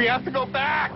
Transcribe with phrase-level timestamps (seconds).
[0.00, 0.92] We have to go back!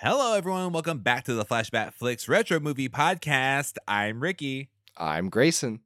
[0.00, 0.72] Hello, everyone.
[0.72, 3.78] Welcome back to the Flashback Flicks Retro Movie Podcast.
[3.88, 4.70] I'm Ricky.
[4.96, 5.80] I'm Grayson.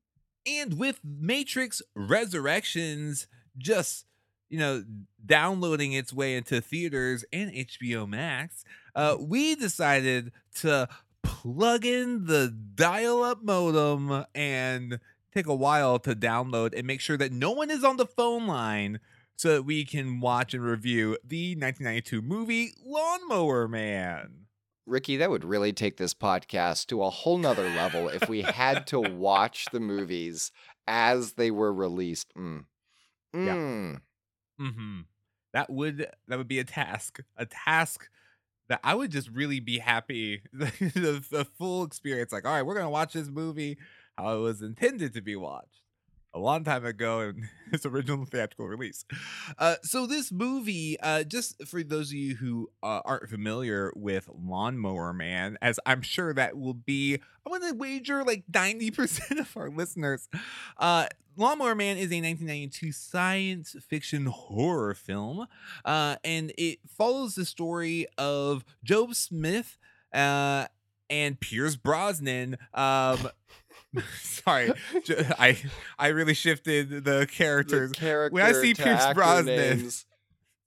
[0.46, 3.26] And with Matrix Resurrections
[3.56, 4.04] just,
[4.50, 4.84] you know,
[5.24, 8.64] downloading its way into theaters and HBO Max,
[8.94, 10.90] uh, we decided to
[11.22, 14.98] plug in the dial up modem and
[15.32, 18.46] take a while to download and make sure that no one is on the phone
[18.46, 19.00] line
[19.36, 24.46] so that we can watch and review the 1992 movie Lawnmower Man.
[24.86, 28.86] Ricky, that would really take this podcast to a whole nother level if we had
[28.88, 30.50] to watch the movies
[30.86, 32.34] as they were released.
[32.34, 32.64] Mm.
[33.34, 34.00] Mm.
[34.60, 35.00] Mm-hmm.
[35.52, 38.08] That would that would be a task, a task
[38.68, 42.32] that I would just really be happy the, the full experience.
[42.32, 43.78] Like, all right, we're gonna watch this movie
[44.16, 45.81] how it was intended to be watched
[46.34, 49.04] a long time ago in its original theatrical release.
[49.58, 54.28] Uh, so this movie, uh, just for those of you who uh, aren't familiar with
[54.32, 59.56] Lawnmower Man, as I'm sure that will be, I'm going to wager like 90% of
[59.56, 60.28] our listeners.
[60.78, 65.46] Uh, Lawnmower Man is a 1992 science fiction horror film,
[65.84, 69.78] uh, and it follows the story of Job Smith
[70.12, 70.66] uh,
[71.08, 72.58] and Pierce Brosnan.
[72.74, 73.28] Um,
[74.22, 74.72] Sorry,
[75.38, 75.58] I
[75.98, 77.90] I really shifted the characters.
[77.90, 80.06] The character when I see Pierce Brosnan, names.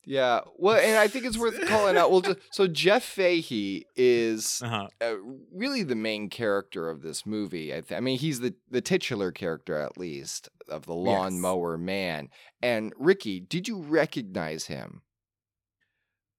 [0.04, 0.42] yeah.
[0.58, 2.12] Well, and I think it's worth calling out.
[2.12, 4.88] Well, just, so Jeff Fahey is uh-huh.
[5.02, 5.16] uh,
[5.52, 7.74] really the main character of this movie.
[7.74, 11.86] I, th- I, mean, he's the the titular character at least of the Lawnmower yes.
[11.86, 12.30] Man.
[12.62, 15.02] And Ricky, did you recognize him?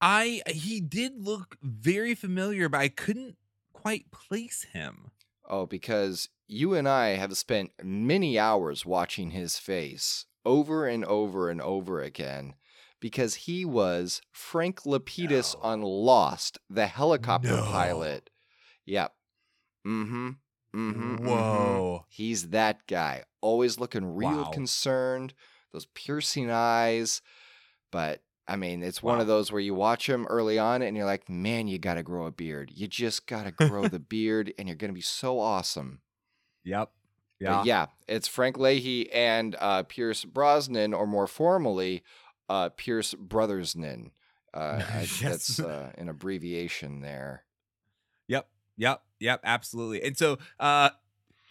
[0.01, 3.37] I he did look very familiar, but I couldn't
[3.73, 5.11] quite place him.
[5.49, 11.51] Oh, because you and I have spent many hours watching his face over and over
[11.51, 12.55] and over again
[13.01, 15.61] because he was Frank Lapidus no.
[15.63, 17.63] on Lost, the helicopter no.
[17.63, 18.31] pilot.
[18.85, 19.13] Yep.
[19.87, 20.29] Mm-hmm.
[20.75, 21.27] Mm-hmm.
[21.27, 22.01] Whoa.
[22.01, 22.05] Mm-hmm.
[22.09, 23.25] He's that guy.
[23.41, 24.51] Always looking real wow.
[24.53, 25.35] concerned,
[25.73, 27.23] those piercing eyes.
[27.93, 29.13] But I mean, it's wow.
[29.13, 31.95] one of those where you watch him early on and you're like, man, you got
[31.95, 32.71] to grow a beard.
[32.75, 36.01] You just got to grow the beard and you're going to be so awesome.
[36.65, 36.91] Yep.
[37.41, 37.57] Yeah.
[37.57, 37.87] But yeah.
[38.07, 42.05] It's Frank Leahy and uh, Pierce Brosnan, or more formally,
[42.49, 44.11] uh, Pierce Brothersnan.
[44.55, 45.21] Uh, yes.
[45.21, 47.45] That's uh, an abbreviation there.
[48.29, 48.49] Yep.
[48.77, 49.03] Yep.
[49.19, 49.41] Yep.
[49.43, 50.03] Absolutely.
[50.03, 50.91] And so, uh,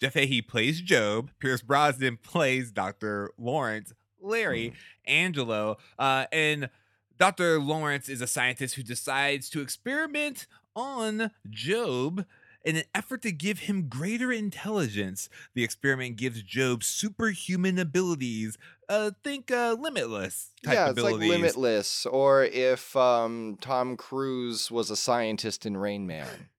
[0.02, 1.32] Jeff Fahey plays Job.
[1.40, 3.32] Pierce Brosnan plays Dr.
[3.38, 3.94] Lawrence.
[4.22, 4.74] Larry mm.
[5.06, 5.78] Angelo.
[5.98, 6.70] Uh, and
[7.18, 7.60] Dr.
[7.60, 12.26] Lawrence is a scientist who decides to experiment on Job
[12.66, 15.30] in an effort to give him greater intelligence.
[15.54, 18.58] The experiment gives Job superhuman abilities.
[18.90, 20.52] Uh, think uh, limitless.
[20.64, 21.30] yeah, it's abilities.
[21.30, 26.50] like limitless, or if um, Tom Cruise was a scientist in Rain Man.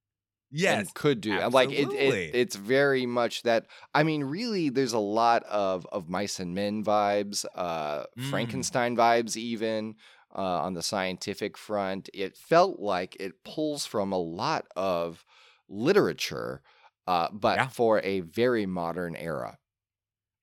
[0.50, 1.87] Yes, could do absolutely.
[1.87, 2.34] like it, it.
[2.34, 3.66] It's very much that.
[3.95, 8.31] I mean, really, there's a lot of of mice and men vibes, uh, mm.
[8.31, 9.97] Frankenstein vibes, even
[10.37, 12.11] uh, on the scientific front.
[12.13, 15.25] It felt like it pulls from a lot of
[15.69, 16.63] literature,
[17.07, 17.69] uh, but yeah.
[17.69, 19.59] for a very modern era.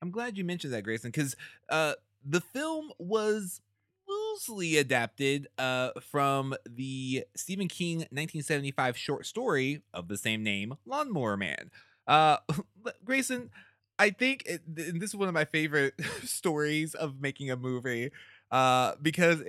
[0.02, 1.36] I'm glad you mentioned that, Grayson, because
[1.70, 1.94] uh,
[2.26, 3.62] the film was
[4.08, 11.38] loosely adapted uh, from the Stephen King 1975 short story of the same name, Lawnmower
[11.38, 11.72] Man.
[12.08, 12.38] Uh,
[13.06, 13.50] Grayson,
[13.98, 15.94] I think it, this is one of my favorite
[16.24, 18.12] stories of making a movie
[18.52, 19.42] uh, because,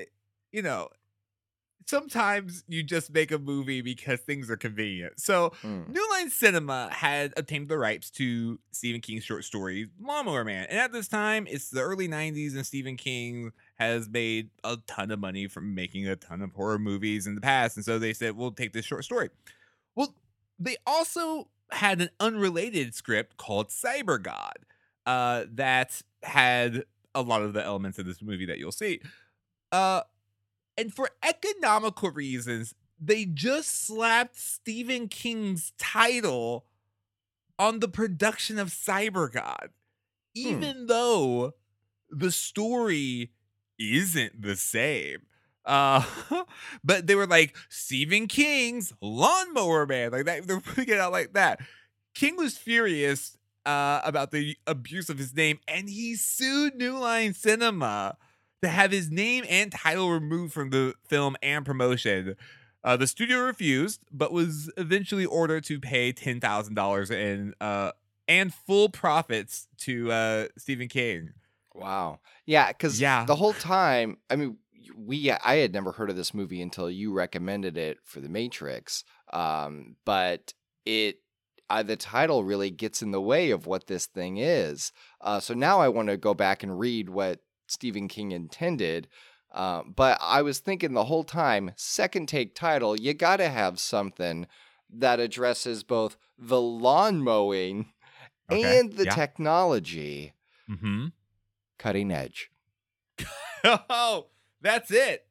[0.55, 0.89] you know,
[1.87, 5.19] sometimes you just make a movie because things are convenient.
[5.19, 5.89] So, mm.
[5.89, 10.67] New Line Cinema had obtained the rights to Stephen King's short story, Lawnmower Man.
[10.71, 15.11] And at this time, it's the early 90s, and Stephen King has made a ton
[15.11, 17.77] of money from making a ton of horror movies in the past.
[17.77, 19.31] And so they said, we'll take this short story.
[19.97, 20.15] Well,
[20.57, 24.59] they also had an unrelated script called Cyber God
[25.05, 29.01] uh, that had a lot of the elements of this movie that you'll see.
[29.73, 30.03] Uh,
[30.77, 36.67] and for economical reasons, they just slapped Stephen King's title
[37.59, 39.71] on the production of Cyber God,
[40.35, 40.49] hmm.
[40.49, 40.87] even hmm.
[40.87, 41.55] though
[42.11, 43.33] the story
[43.79, 45.23] isn't the same.
[45.65, 46.05] Uh,
[46.85, 50.47] but they were like Stephen King's Lawnmower Man, like that.
[50.47, 51.61] They're putting it out like that.
[52.15, 53.37] King was furious
[53.67, 58.17] uh, about the abuse of his name, and he sued New Line Cinema
[58.65, 62.37] to have his name and title removed from the film and promotion.
[62.83, 67.93] Uh, the studio refused, but was eventually ordered to pay ten thousand dollars in uh,
[68.29, 71.31] and full profits to uh, Stephen King.
[71.75, 72.21] Wow.
[72.47, 73.25] Yeah, because Yeah.
[73.25, 74.59] the whole time, I mean,
[74.97, 79.03] we I had never heard of this movie until you recommended it for The Matrix.
[79.33, 80.53] Um, but
[80.85, 81.21] it
[81.71, 84.93] uh, the title really gets in the way of what this thing is.
[85.23, 89.09] Uh, so now I want to go back and read what Stephen King intended.
[89.53, 93.79] Uh, but I was thinking the whole time, second take title, you got to have
[93.79, 94.47] something
[94.91, 97.93] that addresses both the lawn mowing
[98.51, 99.15] Okay, and the yeah.
[99.15, 100.35] technology
[100.69, 101.07] Mm-hmm.
[101.79, 102.51] cutting edge.
[103.65, 104.27] Oh,
[104.61, 105.27] that's it.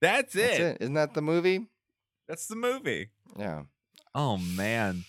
[0.00, 0.40] That's it.
[0.40, 0.76] That's it.
[0.80, 1.66] Isn't that the movie?
[2.26, 3.10] That's the movie.
[3.38, 3.64] Yeah.
[4.14, 5.04] Oh man.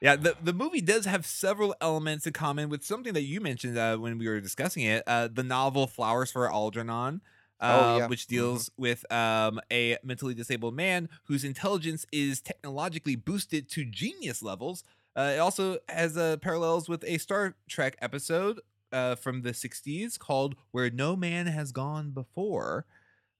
[0.00, 3.78] Yeah, the, the movie does have several elements in common with something that you mentioned
[3.78, 5.02] uh, when we were discussing it.
[5.06, 7.22] Uh, the novel Flowers for Algernon,
[7.60, 8.06] uh, Oh, yeah.
[8.06, 14.42] which deals with um, a mentally disabled man whose intelligence is technologically boosted to genius
[14.42, 14.84] levels.
[15.16, 18.60] Uh, it also has uh, parallels with a Star Trek episode
[18.92, 22.84] uh, from the 60s called Where No Man Has Gone Before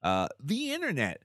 [0.02, 1.20] uh, The Internet.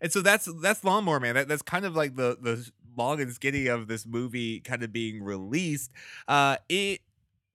[0.00, 1.34] And so that's that's Lawnmower Man.
[1.34, 4.92] That, that's kind of like the the long and skinny of this movie kind of
[4.92, 5.90] being released.
[6.26, 7.00] Uh, it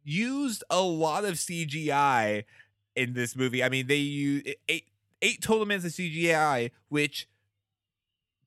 [0.04, 2.44] used a lot of CGI
[2.96, 3.64] in this movie.
[3.64, 4.86] I mean, they used eight
[5.22, 7.28] eight total minutes of CGI, which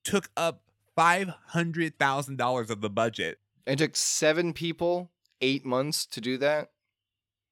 [0.03, 0.61] took up
[0.95, 3.39] five hundred thousand dollars of the budget.
[3.65, 5.09] It took seven people
[5.41, 6.71] eight months to do that.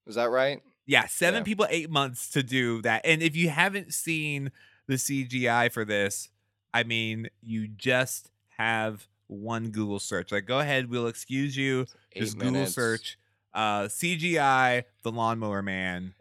[0.06, 0.62] Is that right?
[0.86, 1.44] Yeah, seven Yeah.
[1.46, 3.02] people, eight months to do that.
[3.06, 4.52] And if you haven't seen
[4.88, 6.30] the CGI for this,
[6.74, 10.32] I mean, you just have one Google search.
[10.32, 11.86] Like, go ahead, we'll excuse you.
[12.14, 13.18] Eight just Google search
[13.54, 16.14] uh, CGI, the Lawnmower Man,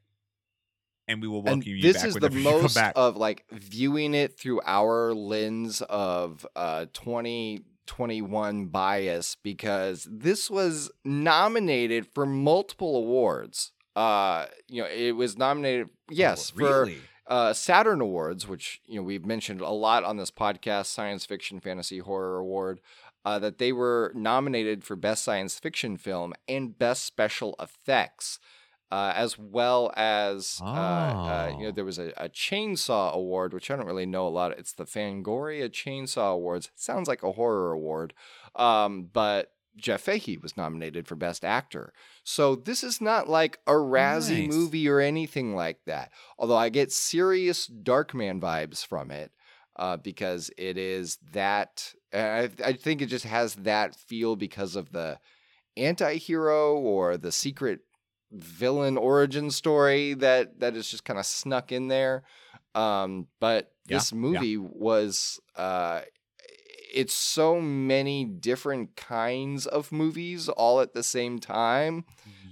[1.09, 4.38] and we will welcome And you this back is the most of like viewing it
[4.38, 13.73] through our lens of uh 2021 bias because this was nominated for multiple awards.
[13.97, 16.91] Uh you know, it was nominated yes, Oh, for
[17.29, 21.61] uh, Saturn Awards, which you know we've mentioned a lot on this podcast, Science Fiction
[21.61, 22.81] Fantasy Horror Award,
[23.25, 28.39] uh, that they were nominated for Best Science Fiction Film and Best Special Effects,
[28.91, 31.73] uh, as well as uh, uh, you know Oh.
[31.73, 34.53] there was a, a Chainsaw Award, which I don't really know a lot.
[34.53, 34.59] of.
[34.59, 36.71] It's the Fangoria Chainsaw Awards.
[36.75, 38.13] Sounds like a horror award,
[38.57, 41.95] um, but Jeff Fahey was nominated for Best Actor.
[42.25, 44.55] So this is not like a Razzie Nice.
[44.55, 46.11] movie or anything like that.
[46.39, 49.33] Although I get serious Darkman vibes from it
[49.77, 51.95] uh, because it is that.
[52.13, 55.19] I, I think it just has that feel because of the
[55.77, 57.81] anti-hero or the secret
[58.31, 62.23] villain origin story that that is just kind of snuck in there.
[62.75, 64.19] Um, but Yeah, this yeah.
[64.19, 66.03] movie was uh,
[66.95, 72.05] it's so many different kinds of movies all at the same time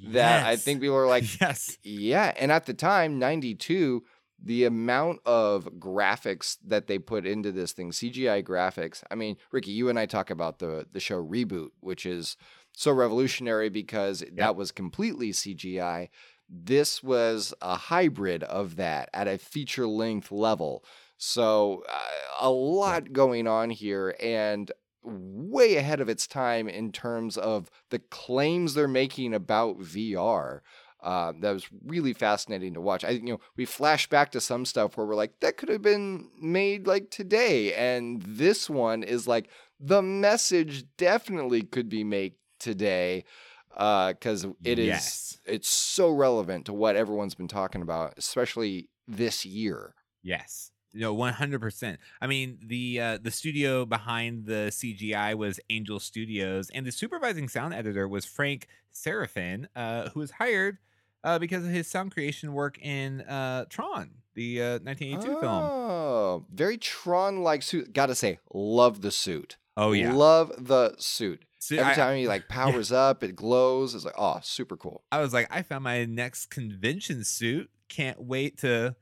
[0.09, 1.77] that I think people are like, yes.
[1.83, 2.33] yeah.
[2.39, 4.03] And at the time, 92,
[4.43, 9.03] the amount of graphics that they put into this thing, CGI graphics.
[9.11, 12.37] I mean, Ricky, you and I talk about the the show Reboot, which is
[12.73, 16.09] so revolutionary because that was completely CGI.
[16.49, 20.85] This was a hybrid of that at a feature length level.
[21.17, 21.99] So, uh,
[22.41, 24.73] a lot going on here and
[25.03, 30.61] way ahead of its time in terms of the claims they're making about VR.
[31.03, 33.05] Uh, that was really fascinating to watch.
[33.05, 35.83] I, you know, we flash back to some stuff where we're like, that could have
[35.83, 42.35] been made like today, and this one is like the message definitely could be made
[42.59, 43.25] today,
[43.71, 45.39] because it is Yes.
[45.47, 49.95] it's so relevant to what everyone's been talking about, especially this year.
[50.23, 50.71] Yes.
[50.93, 52.01] No, one hundred percent.
[52.21, 57.49] I mean, the uh, the studio behind the CGI was Angel Studios, and the supervising
[57.49, 60.79] sound editor was Frank Serafine, uh, who was hired
[61.25, 65.45] uh, because of his sound creation work in uh, Tron, the uh, 1982 film.
[65.45, 67.93] Oh, very Tron-like suit.
[67.93, 69.57] Gotta say, love the suit.
[69.77, 70.13] Oh yeah.
[70.13, 71.45] love the suit.
[71.59, 73.95] So Every I, time he like powers up, it glows.
[73.95, 75.05] It's like, oh, super cool.
[75.13, 77.71] I was like, I found my next convention suit.
[77.89, 78.97] Can't wait to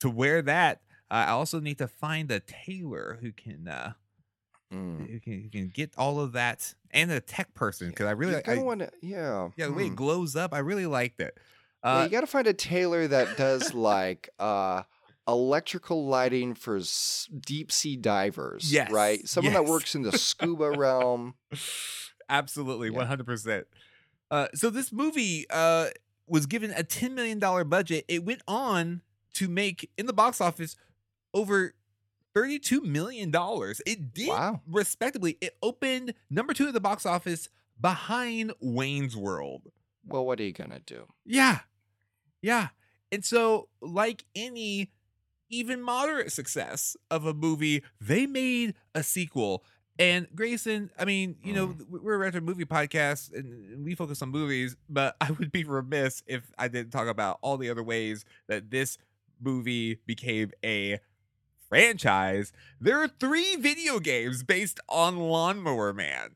[0.00, 0.80] to wear that.
[1.10, 3.92] Uh, I also need to find a tailor who can uh,
[4.72, 5.08] Mm.
[5.08, 8.34] who can who can get all of that and a tech person because I really
[8.34, 9.92] you I, want to, yeah, yeah the way hmm.
[9.92, 11.38] it glows up I really liked it.
[11.84, 14.82] Yeah, Uh, you gotta find a tailor that does like uh
[15.28, 18.72] electrical lighting for s- deep sea divers.
[18.72, 19.26] Yes, right.
[19.28, 21.34] Someone that works in the scuba realm.
[22.28, 23.66] Absolutely, one hundred percent.
[24.30, 25.88] Uh, so this movie uh
[26.26, 28.04] was given a ten million dollar budget.
[28.08, 29.02] It went on
[29.34, 30.76] to make in the box office
[31.32, 31.74] over
[32.36, 33.80] thirty two million dollars.
[33.86, 34.60] It did Wow.
[34.66, 35.38] respectably.
[35.40, 37.48] It opened number two at the box office
[37.80, 39.72] behind Wayne's World.
[40.06, 41.06] Well, what are you gonna do?
[41.24, 41.60] Yeah.
[42.42, 42.68] Yeah.
[43.10, 44.92] And so, like any
[45.48, 49.64] even moderate success of a movie, they made a sequel.
[49.98, 51.88] And Grayson, I mean, you know, Mm.
[52.02, 56.22] we're a retro movie podcast and we focus on movies, but I would be remiss
[56.26, 58.98] if I didn't talk about all the other ways that this
[59.40, 60.98] movie became a
[61.68, 62.52] franchise.
[62.80, 66.30] There are three video games based on Lawnmower Man.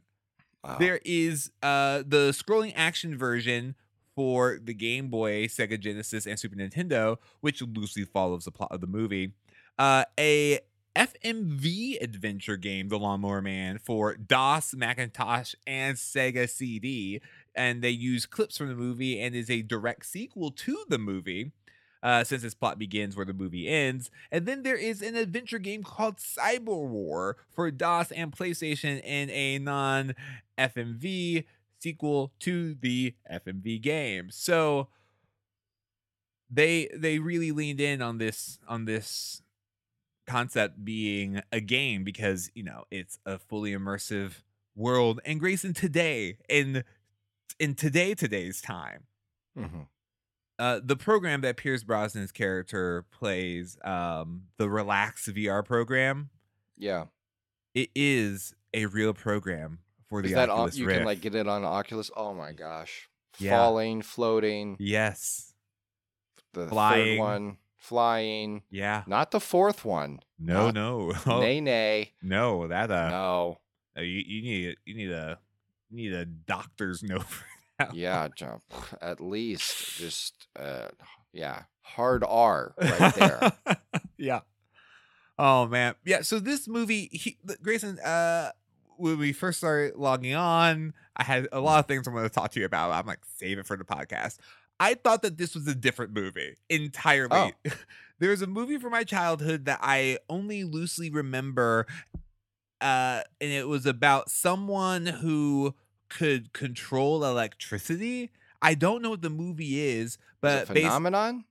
[0.64, 0.76] Wow.
[0.78, 3.74] There is uh the scrolling action version
[4.14, 8.80] for the Game Boy, Sega Genesis, and Super Nintendo, which loosely follows the plot of
[8.80, 9.32] the movie.
[9.78, 10.58] Uh, a
[10.96, 17.22] FMV adventure game, The Lawnmower Man, for DOS, Macintosh, and Sega CD,
[17.54, 21.52] and they use clips from the movie and is a direct sequel to the movie.
[22.02, 24.10] Uh, since its plot begins where the movie ends.
[24.32, 29.28] And then there is an adventure game called Cyber War for DOS and PlayStation in
[29.28, 30.14] a non
[30.56, 31.44] FMV
[31.78, 34.28] sequel to the FMV game.
[34.30, 34.88] So
[36.50, 39.42] they they really leaned in on this on this
[40.26, 44.42] concept being a game because you know it's a fully immersive
[44.76, 46.84] world and Grayson today in
[47.58, 49.04] in today today's time
[49.56, 49.86] Mhm.
[50.60, 56.30] Uh, the program that Pierce Brosnan's character plays, um, the Relax VR program,
[56.76, 57.06] Yeah.
[57.74, 60.98] it is a real program for the Is that Oculus you Rift.
[60.98, 62.10] can like get it on Oculus?
[62.16, 63.08] Oh my gosh.
[63.38, 63.56] Yeah.
[63.56, 65.54] Falling, floating, yes,
[66.52, 67.16] the Flying.
[67.16, 68.62] third one, flying.
[68.70, 70.20] yeah, Not the fourth one.
[70.38, 72.12] no, Not- no, oh, Nay, nay.
[72.22, 73.58] no, that uh, no.
[73.96, 75.38] uh, you, you need you need a
[75.90, 77.24] you need a doctor's note.
[77.92, 78.60] Yeah, John,
[79.00, 80.88] at least just uh
[81.32, 83.52] yeah, hard R right there.
[84.18, 84.40] yeah.
[85.38, 85.94] Oh man.
[86.04, 86.22] Yeah.
[86.22, 88.50] So this movie, he, Grayson, uh,
[88.96, 92.34] when we first started logging on, I had a lot of things I wanted to
[92.34, 92.90] talk to you about.
[92.92, 94.36] I'm like, save it for the podcast.
[94.78, 97.54] I thought that this was a different movie entirely.
[98.18, 101.86] there was a movie from my childhood that I only loosely remember,
[102.80, 105.74] uh, and it was about someone who
[106.10, 108.30] could control electricity.
[108.60, 111.44] I don't know what the movie is, Is but it based- phenomenon?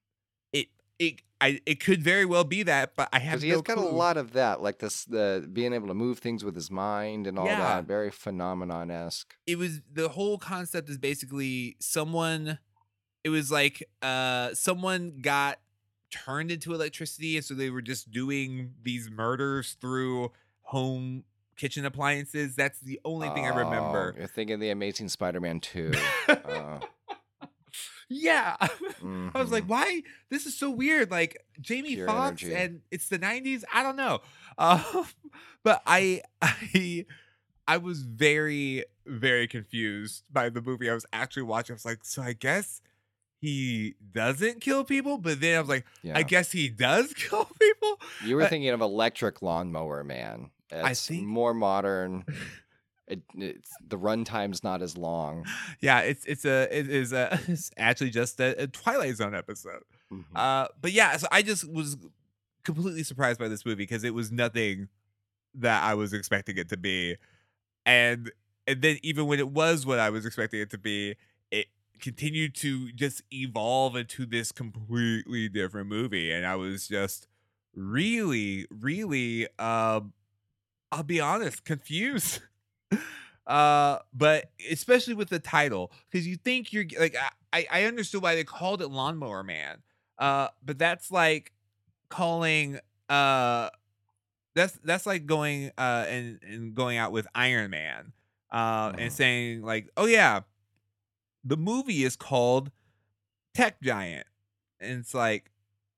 [0.53, 0.67] it
[0.99, 3.77] it I it could very well be that, but I have he no has got
[3.77, 7.25] a lot of that, like this the being able to move things with his mind
[7.27, 7.57] and all Yeah.
[7.59, 7.85] that.
[7.85, 9.35] Very phenomenon esque.
[9.47, 12.59] It was the whole concept is basically someone.
[13.23, 15.59] It was like uh someone got
[16.11, 20.31] turned into electricity, and so they were just doing these murders through
[20.63, 21.23] home
[21.59, 22.55] kitchen appliances.
[22.55, 24.15] That's the only thing I remember.
[24.17, 25.91] You're thinking the Amazing Spider-Man 2.
[26.29, 26.79] uh,
[28.09, 28.55] yeah.
[28.61, 29.69] I was like, mhm.
[29.69, 30.03] why?
[30.29, 31.11] This is so weird.
[31.11, 32.55] Like Jamie Pure Foxx energy.
[32.55, 33.63] and it's the 90s.
[33.73, 34.21] I don't know.
[34.57, 35.03] Uh,
[35.63, 37.05] but I I
[37.67, 41.73] I was very, very confused by the movie I was actually watching.
[41.73, 42.81] I was like, so I guess
[43.41, 46.17] he doesn't kill people, but then I was like, yeah.
[46.17, 47.99] I guess he does kill people.
[48.25, 50.51] you were uh, thinking of Electric Lawnmower Man.
[50.71, 52.25] I It's think- more modern.
[53.11, 55.43] It, it's the runtime's not as long.
[55.81, 59.81] Yeah, it's it's a it is a it's actually just a, a Twilight Zone episode.
[60.13, 60.25] Mhm.
[60.35, 61.97] Uh, but yeah, so I just was
[62.63, 64.89] completely surprised by this movie because it was nothing
[65.55, 67.15] that I was expecting it to be,
[67.83, 68.31] and
[68.67, 71.15] and then even when it was what I was expecting it to be,
[71.49, 71.65] it
[71.99, 77.25] continued to just evolve into this completely different movie, and I was just
[77.73, 80.13] really, really, um,
[80.91, 82.41] I'll be honest, confused.
[83.47, 87.15] uh but especially with the title because you think you're like
[87.51, 89.77] I, I understood why they called it lawnmower man
[90.19, 91.51] uh but that's like
[92.09, 92.79] calling
[93.09, 93.69] uh
[94.53, 98.11] that's that's like going uh and, and going out with iron man
[98.51, 99.15] uh and Mhm.
[99.15, 100.41] saying like oh yeah
[101.43, 102.71] the movie is called
[103.55, 104.27] tech giant
[104.79, 105.49] and it's like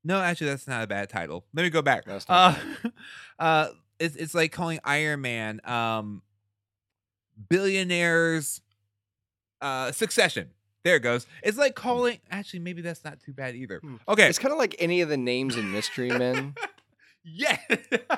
[0.06, 2.56] no actually that's not a bad title let me go back uh
[3.40, 3.68] uh
[4.02, 6.22] it's, it's like calling iron man um
[7.50, 8.62] billionaires
[9.62, 10.50] uh succession
[10.84, 13.96] there it goes it's like calling actually maybe that's not too bad either Hmm.
[14.08, 16.56] okay It's kind of like any of the names in Mystery Men,
[17.24, 17.58] yeah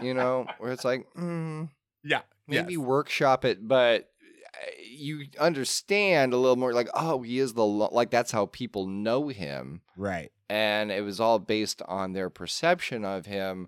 [0.01, 1.69] you know, where it's like, mm,
[2.03, 2.79] yeah maybe yes.
[2.79, 4.09] workshop it, but
[4.55, 8.45] uh, you understand a little more like, oh, he is the, lo-, like, that's how
[8.45, 9.81] people know him.
[9.97, 13.67] right and it was all based on their perception of him.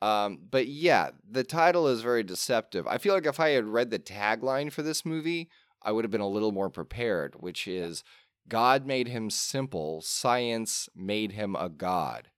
[0.00, 2.86] Um, but yeah, the title is very deceptive.
[2.86, 5.48] I feel like if I had read the tagline for this movie,
[5.82, 8.04] I would have been a little more prepared, which is
[8.48, 12.28] God made him simple, science made him a god.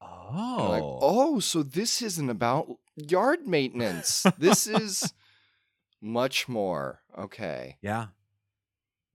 [0.00, 4.24] oh like, oh, so this isn't about yard maintenance.
[4.38, 5.12] this is
[6.00, 7.00] much more.
[7.16, 7.76] Okay.
[7.82, 8.06] yeah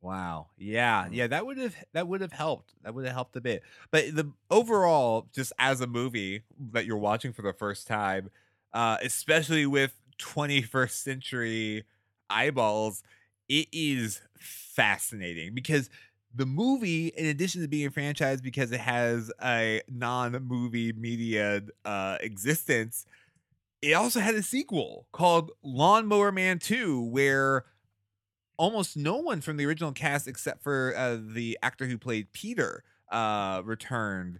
[0.04, 0.48] Wow.
[0.58, 1.06] Yeah.
[1.06, 1.10] Mm.
[1.14, 2.74] Yeah, that would have that would have helped.
[2.84, 3.64] That would have helped a bit.
[3.90, 6.44] But the overall, just as a movie
[6.74, 8.30] that you're watching for the first time,
[8.74, 11.86] uh, especially with 21st century
[12.30, 13.02] eyeballs,
[13.48, 15.90] it is fascinating because
[16.36, 22.18] the movie, in addition to being a franchise because it has a non-movie media uh,
[22.22, 23.06] existence,
[23.82, 27.66] it also had a sequel called Lawnmower Man 2, where
[28.58, 32.84] almost no one from the original cast except for uh, the actor who played Peter
[33.12, 34.40] uh, returned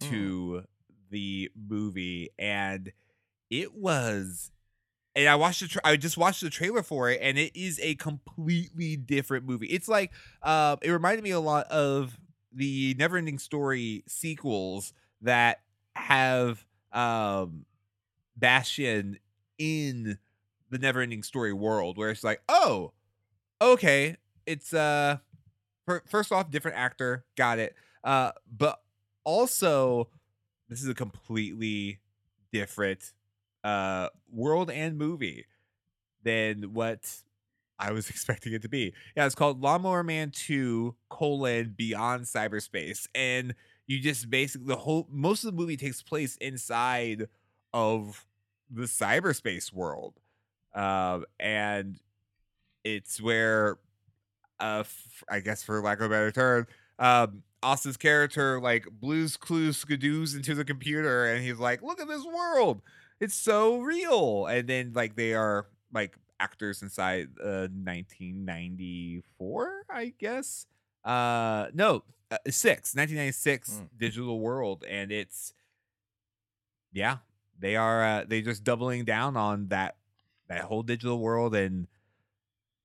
[0.00, 0.08] Mm.
[0.10, 0.62] to
[1.10, 2.92] the movie, and
[3.50, 4.52] it was.
[5.16, 5.66] And I watched the.
[5.68, 9.66] Tra- I just watched the trailer for it, and it is a completely different movie.
[9.66, 10.12] It's like,
[10.42, 12.16] uh, it reminded me a lot of
[12.52, 15.60] the Neverending Story sequels that
[15.96, 17.64] have um,
[18.36, 19.18] Bastian
[19.58, 20.18] in
[20.70, 22.92] the Neverending Story world, where it's like, oh,
[23.60, 25.18] okay, it's uh,
[25.86, 27.74] fir- first off, different actor, got it.
[28.04, 28.80] Uh, but
[29.24, 30.08] also,
[30.68, 32.00] this is a completely
[32.52, 33.12] different
[33.64, 35.46] uh world and movie
[36.22, 37.08] than what
[37.78, 38.94] I was expecting it to be.
[39.16, 43.08] Yeah, it's called Lawnmower Man 2 colon Beyond Cyberspace.
[43.14, 43.54] And
[43.86, 47.28] you just basically the whole most of the movie takes place inside
[47.72, 48.26] of
[48.70, 50.14] the cyberspace world.
[50.74, 51.98] Um and
[52.84, 53.78] it's where
[54.60, 56.66] uh f- I guess for lack of a better term,
[56.98, 62.08] um Austin's character like blues clues skadoos into the computer and he's like, look at
[62.08, 62.80] this world.
[63.20, 64.46] It's so real.
[64.46, 67.68] And then like they are like actors inside uh
[68.64, 70.66] 1994, I guess.
[71.04, 73.88] Uh no, uh, 6, 1996 Mm.
[73.98, 75.52] digital world and it's
[76.92, 77.18] yeah,
[77.58, 79.96] they are uh, they just doubling down on that
[80.48, 81.86] that whole digital world and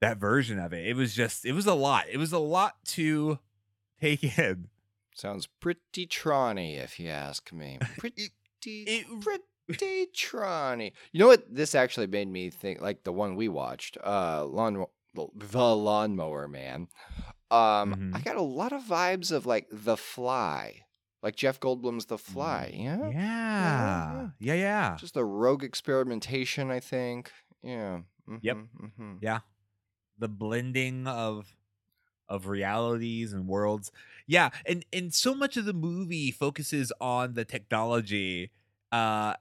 [0.02, 0.86] that version of it.
[0.88, 2.06] It was just it was a lot.
[2.12, 3.40] It was a lot to
[4.02, 4.68] take in.
[5.16, 7.80] Sounds pretty Tronny, if you ask me.
[7.98, 8.30] Pretty,
[8.62, 9.06] it-
[9.68, 10.92] pretty Tronny.
[11.14, 11.46] You know what?
[11.54, 16.88] This actually made me think, like the one we watched, uh, lawn, the Lawnmower Man.
[17.50, 18.24] Um, I Mhm.
[18.26, 20.82] got a lot of vibes of like The Fly,
[21.24, 22.74] like Jeff Goldblum's The Fly.
[22.76, 24.30] Yeah, Mm, Yeah.
[24.40, 24.98] Yeah, yeah.
[25.00, 27.32] just a rogue experimentation, I think.
[27.64, 28.00] Yeah.
[28.42, 28.58] Yep.
[28.58, 29.18] mhm.
[29.22, 29.40] Yeah.
[30.18, 31.56] The blending of
[32.28, 33.92] of realities and worlds.
[34.28, 38.52] Yeah, and and so much of the movie focuses on the technology.
[38.92, 39.34] Uh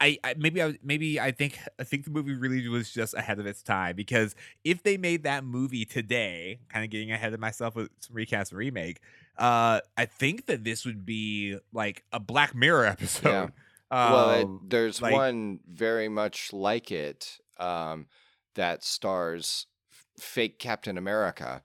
[0.00, 3.38] I, I maybe I maybe I think I think the movie really was just ahead
[3.38, 7.40] of its time because if they made that movie today, kind of getting ahead of
[7.40, 9.00] myself with some recast and remake,
[9.38, 13.52] uh, I think that this would be like a Black Mirror episode.
[13.90, 18.06] well, it, Um, there's like- one very much like it um,
[18.54, 19.66] that stars
[20.18, 21.62] fake Captain America.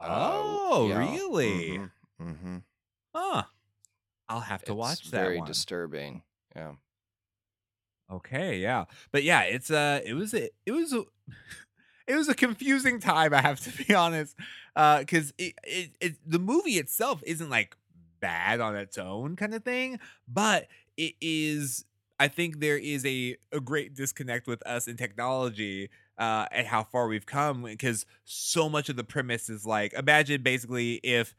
[0.00, 1.78] Uh, oh, yeah, really?
[1.78, 2.62] mhm, mhm.
[3.14, 3.44] Huh.
[4.28, 5.46] I'll have to It's watch that Very one.
[5.46, 6.22] disturbing.
[6.56, 6.74] Yeah.
[8.10, 8.86] Okay, yeah.
[9.12, 11.04] But yeah, it's uh it was a it was a
[12.06, 14.36] it was a confusing time, I have to be honest.
[14.74, 17.76] Uh cuz it, it it the movie itself isn't like
[18.20, 21.84] bad on its own kind of thing, but it is
[22.18, 25.88] I think there is a a great disconnect with us in technology
[26.20, 30.42] uh and how far we've come because so much of the premise is like imagine
[30.42, 31.34] basically if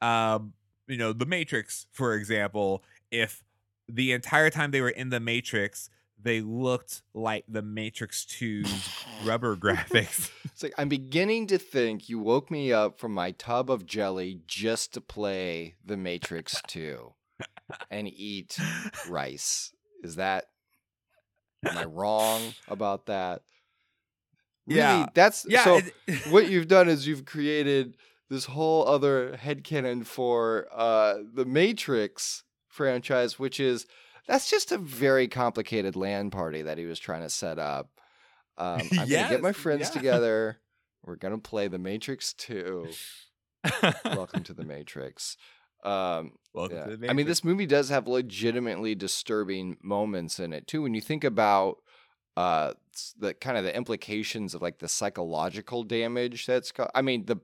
[0.00, 0.52] um
[0.86, 3.42] you know the matrix for example if
[3.88, 5.90] the entire time they were in the matrix
[6.26, 10.30] they looked like the Matrix 2's rubber graphics.
[10.56, 14.40] It's like I'm beginning to think you woke me up from my tub of jelly
[14.46, 17.12] just to play The Matrix 2
[17.90, 18.58] and eat
[19.08, 19.74] rice.
[20.02, 20.46] Is that
[21.62, 23.42] am I wrong about that?
[24.66, 25.06] Really, Yeah.
[25.14, 25.80] that's yeah, so
[26.30, 27.96] what you've done is you've created
[28.28, 33.86] this whole other headcanon for uh the Matrix franchise, which is
[34.26, 37.90] that's just a very complicated LAN party that he was trying to set up.
[38.58, 40.00] Um, I'm gonna get my friends yeah.
[40.00, 40.58] together.
[41.04, 42.88] We're gonna play the Matrix 2.
[44.04, 45.36] Welcome to the Matrix.
[45.84, 46.84] Um, Welcome yeah.
[46.86, 50.82] to the I mean, this movie does have legitimately disturbing moments in it too.
[50.82, 51.76] When you think about
[52.36, 52.72] uh,
[53.18, 56.72] the kind of the implications of like the psychological damage that's.
[56.72, 57.36] Co- I mean, the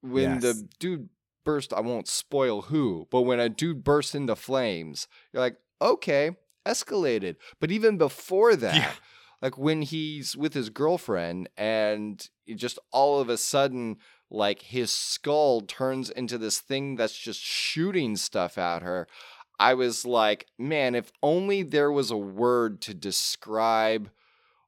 [0.00, 0.42] when Yes.
[0.42, 1.08] the dude
[1.44, 6.32] burst, I won't spoil who, but when a dude bursts into flames, you're like, okay,
[6.66, 7.36] escalated.
[7.60, 8.92] But even before that, Yeah.
[9.42, 13.96] like when he's with his girlfriend and just all of a sudden
[14.30, 19.06] like his skull turns into this thing that's just shooting stuff at her
[19.58, 24.10] i was like man if only there was a word to describe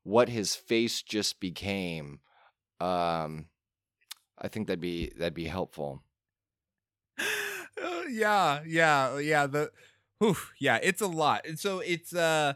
[0.03, 2.21] what his face just became
[2.81, 3.47] um
[4.39, 6.03] I think that'd be that'd be helpful.
[7.19, 9.47] Uh, yeah, yeah, yeah.
[9.47, 9.71] The,
[10.19, 12.55] whew, yeah, it's a lot, and so it's uh,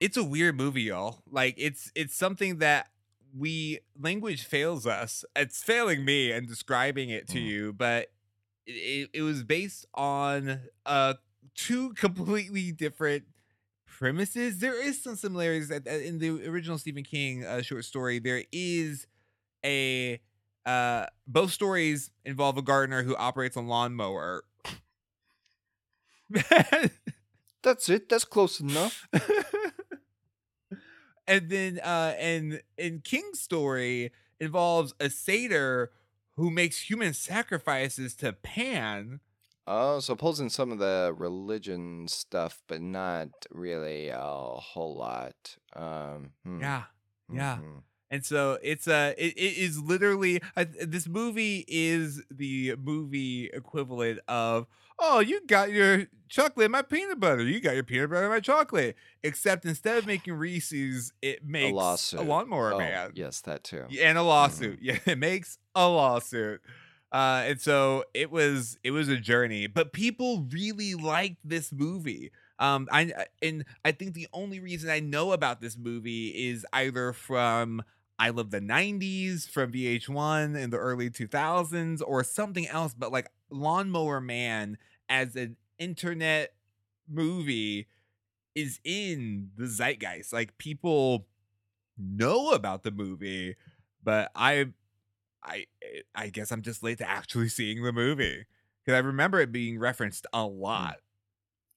[0.00, 1.22] it's a weird movie, y'all.
[1.30, 2.88] Like it's it's something that
[3.36, 5.24] we language fails us.
[5.34, 7.44] It's failing me and describing it to Mm.
[7.44, 8.08] you, but
[8.66, 11.14] it, it was based on uh
[11.54, 13.24] two completely different
[13.86, 14.58] premises.
[14.60, 18.18] There is some similarities at- at- in the original Stephen King uh, short story.
[18.18, 19.06] There is
[19.64, 20.20] a
[20.66, 24.42] uh both stories involve a gardener who operates a lawnmower.
[27.62, 28.08] That's it.
[28.08, 29.08] That's close enough.
[31.26, 35.90] and then uh and in King's story involves a satyr
[36.36, 39.20] who makes human sacrifices to Pan.
[39.66, 45.56] Oh, so pulls in some of the religion stuff, but not really a whole lot.
[45.74, 46.84] Um, hmm, Yeah.
[47.32, 47.60] Yeah.
[47.60, 47.82] mhm.
[48.08, 54.20] And so it's uh it, it is literally uh, this movie is the movie equivalent
[54.28, 57.42] of oh you got your chocolate in my peanut butter.
[57.42, 58.96] You got your peanut butter in my chocolate.
[59.22, 62.20] Except instead of making Reese's it makes a, lawsuit.
[62.20, 63.12] a lawnmower Oh, man.
[63.14, 63.84] yes, that too.
[64.00, 64.78] And a lawsuit.
[64.82, 66.60] Yeah it makes a lawsuit.
[67.12, 69.66] Uh and so it was it was a journey.
[69.66, 72.32] But people really liked this movie.
[72.58, 77.12] Um I- and i think the only reason i know about this movie is either
[77.12, 77.82] from
[78.18, 83.30] i love the 90s from vh1 in the early 2000s or something else but like
[83.50, 86.52] lawnmower man as an internet
[87.08, 87.86] movie
[88.54, 90.32] is in the zeitgeist.
[90.32, 91.26] Like people
[91.98, 93.56] know about the movie
[94.02, 94.66] but i
[95.42, 98.44] i eh, i guess i'm just late to actually seeing the movie
[98.84, 100.60] because i remember it being referenced a hmm.
[100.60, 100.96] lot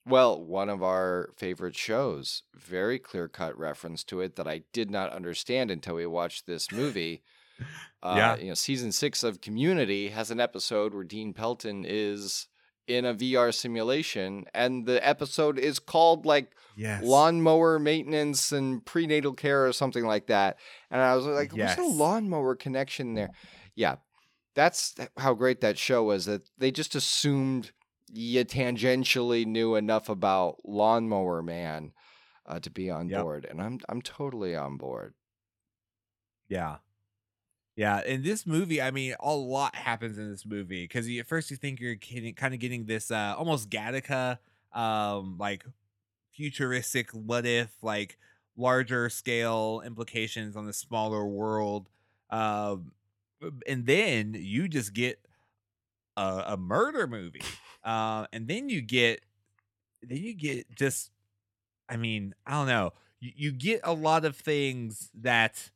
[0.09, 4.89] Well, one of our favorite shows, very clear cut reference to it that I did
[4.89, 7.23] not understand until we watched this movie.
[8.01, 8.35] Uh, Yeah.
[8.37, 12.47] You know, season six of Community has an episode where Dean Pelton is
[12.87, 19.33] in a VR simulation, and the episode is called like yes lawnmower maintenance and prenatal
[19.33, 20.57] care or something like that.
[20.89, 21.97] And I was like, what's the Yes.
[21.97, 23.31] lawnmower connection there?
[23.75, 23.97] Yeah,
[24.55, 27.71] that's how great that show was that they just assumed
[28.11, 31.93] you tangentially knew enough about Lawnmower Man
[32.45, 33.23] uh, to be on Yep.
[33.23, 35.13] board, and I'm I'm totally on board.
[36.47, 36.77] Yeah.
[37.75, 41.49] Yeah, in this movie, I mean, a lot happens in this movie because at first
[41.49, 44.39] you think you're getting, kind of getting this uh, almost Gattaca,
[44.73, 45.65] um, like
[46.33, 48.17] futuristic what if, like
[48.57, 51.89] larger scale implications on the smaller world,
[52.29, 52.91] um,
[53.65, 55.25] and then you just get
[56.17, 57.41] a, a murder movie,
[57.89, 59.21] uh, and then you get,
[60.03, 61.11] then you get just,
[61.89, 65.71] I mean, I don't know, you, you get a lot of things that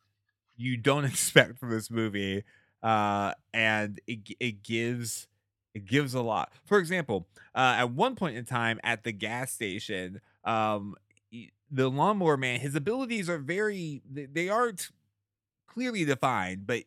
[0.56, 2.44] you don't expect from this movie
[2.84, 5.28] uh and it it gives
[5.74, 6.54] it gives a lot.
[6.66, 10.96] For example uh at one point in time at the gas station um
[11.72, 14.92] the lawnmower man his abilities are very they aren't
[15.68, 16.84] clearly defined but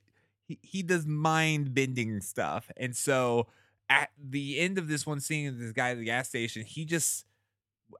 [0.46, 3.46] he, he does mind bending stuff and so
[3.88, 7.24] at the end of this one scene this guy at the gas station he just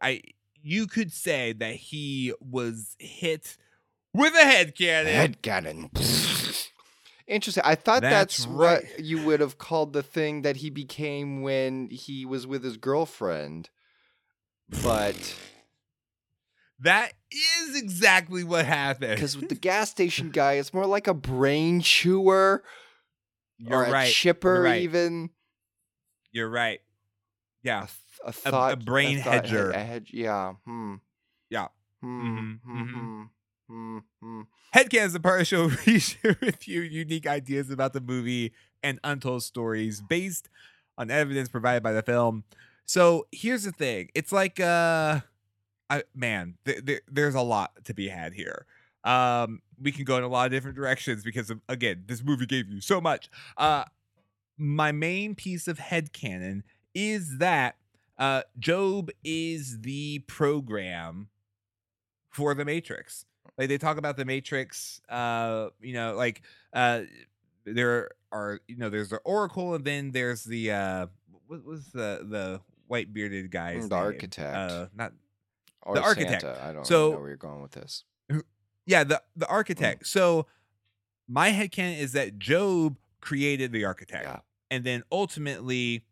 [0.02, 0.20] i
[0.62, 3.56] you could say that he was hit
[4.12, 5.90] with a head cannon Head cannon.
[7.28, 7.62] Interesting.
[7.66, 8.84] I thought That's that's, right.
[8.84, 12.76] what you would have called the thing that he became when he was with his
[12.76, 13.68] girlfriend.
[14.82, 15.34] But
[16.78, 19.16] That is exactly what happened.
[19.16, 22.62] because with the gas station guy, it's more like a brain chewer
[23.58, 24.12] you're or a right.
[24.12, 24.82] chipper, right.
[24.82, 25.30] even.
[26.36, 26.80] You're right.
[26.80, 27.86] A, Yeah.
[27.86, 29.70] th- a thought, brain thought hedger.
[29.70, 30.52] A hedge, yeah.
[30.66, 30.94] Hmm.
[31.50, 31.68] Yeah.
[32.02, 32.20] Hmm.
[32.38, 32.80] Mhm, Hmm.
[32.82, 32.92] mhm.
[32.92, 33.22] Hmm.
[33.68, 33.98] Hmm.
[34.20, 34.42] hmm.
[34.74, 37.94] Headcan is the part of the show where we share with you unique ideas about
[37.94, 40.48] the movie and untold stories based
[40.98, 42.44] on evidence provided by the film.
[42.84, 44.10] So here's the thing.
[44.14, 45.20] It's like uh
[45.88, 48.66] I man, th- th- there's a lot to be had here.
[49.04, 52.46] Um we can go in a lot of different directions because of, again, this movie
[52.46, 53.30] gave you so much.
[53.56, 53.84] Uh
[54.58, 56.62] my main piece of head headcanon
[56.94, 57.76] is that
[58.18, 61.28] uh Job is the program
[62.30, 63.24] for the Matrix.
[63.58, 66.42] Like they talk about the Matrix, uh, you know, like
[66.72, 67.02] uh
[67.64, 71.06] there are you know, there's the Oracle and then there's the uh
[71.46, 74.04] what was the the white bearded guy's Mm, the name?
[74.04, 74.56] architect.
[74.72, 75.12] Uh not
[75.82, 76.42] Or The architect.
[76.42, 76.64] Santa.
[76.64, 78.04] I don't So- know where you're going with this.
[78.86, 80.04] yeah, the the architect.
[80.04, 80.06] Mm.
[80.06, 80.46] So
[81.28, 84.38] my headcanon is that Job created the architect Yeah.
[84.70, 86.04] and then ultimately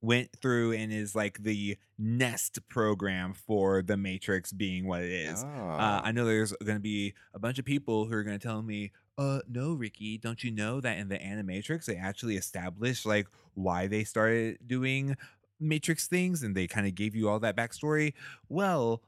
[0.00, 5.42] went through and is like the nest program for the matrix being what it is
[5.42, 5.48] Oh.
[5.48, 8.46] Uh, I know there's going to be a bunch of people who are going to
[8.46, 13.06] tell me, uh no ricky don't you know that in the animatrix they actually established
[13.06, 15.16] like why they started doing
[15.60, 18.12] matrix things and they kind of gave you all that backstory
[18.48, 19.00] well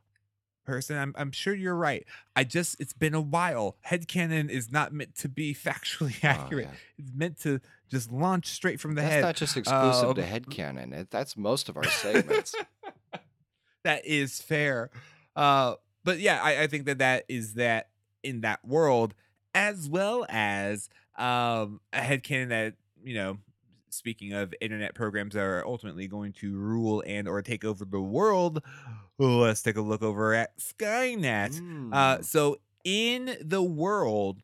[0.67, 4.93] person I'm, I'm sure you're right i just it's been a while headcanon is not
[4.93, 6.79] meant to be factually Oh, accurate yeah.
[6.99, 10.93] it's meant to just launch straight from the That's head not just exclusive to headcanon.
[10.93, 12.53] It, that's most of our segments.
[13.85, 14.91] that is fair.
[15.37, 17.91] Uh, but yeah, I, I think that that is that
[18.25, 19.15] in that world,
[19.55, 22.75] as well as um, a headcanon that
[23.05, 23.39] you know.
[23.91, 28.01] Speaking of internet programs that are ultimately going to rule and or take over the
[28.01, 28.63] world,
[29.19, 31.57] let's take a look over at Skynet.
[31.93, 32.25] Uh, Mm.
[32.25, 34.43] so in the world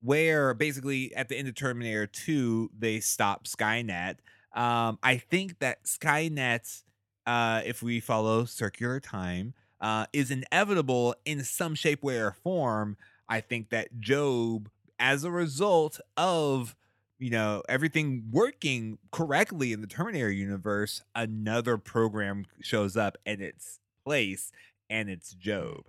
[0.00, 4.16] where basically at the end of Terminator 2 they stop Skynet,
[4.54, 6.82] um, I think that Skynet,
[7.26, 12.96] uh, if we follow circular time, uh, is inevitable in some shape, way, or form.
[13.28, 16.76] I think that Job, as a result of
[17.22, 23.78] you know everything working correctly in the Terminator universe, another program shows up in its
[24.04, 24.50] place,
[24.90, 25.84] and it's Job.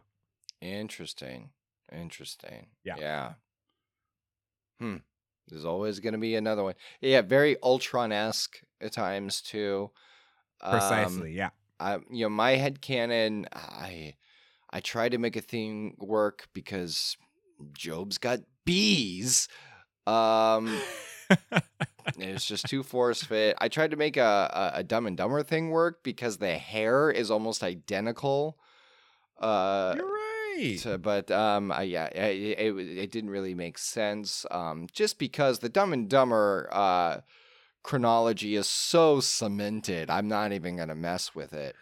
[0.62, 1.50] Interesting.
[1.92, 2.68] Interesting.
[2.84, 2.96] Yeah.
[3.00, 3.34] Yeah.
[4.80, 4.98] Hmm.
[5.48, 6.76] There's always going to be another one.
[7.02, 9.90] Yeah, very Ultron esque at times too.
[10.62, 11.50] Um, Precisely, yeah.
[11.80, 13.48] I, you know, my head canon.
[13.52, 14.14] I
[14.70, 17.18] I try to make a thing work because
[17.74, 19.48] Job's got bees.
[20.08, 20.80] Um,
[22.18, 23.56] it's just too force fit.
[23.60, 27.10] I tried to make a, a a Dumb and Dumber thing work because the hair
[27.12, 28.58] is almost identical.
[29.40, 30.80] Uh, You're right.
[30.82, 34.46] to- but um, I, yeah, it, it it didn't really make sense.
[34.52, 37.22] Um, just because the Dumb and Dumber uh
[37.84, 41.76] chronology is so cemented, I'm not even gonna mess with it.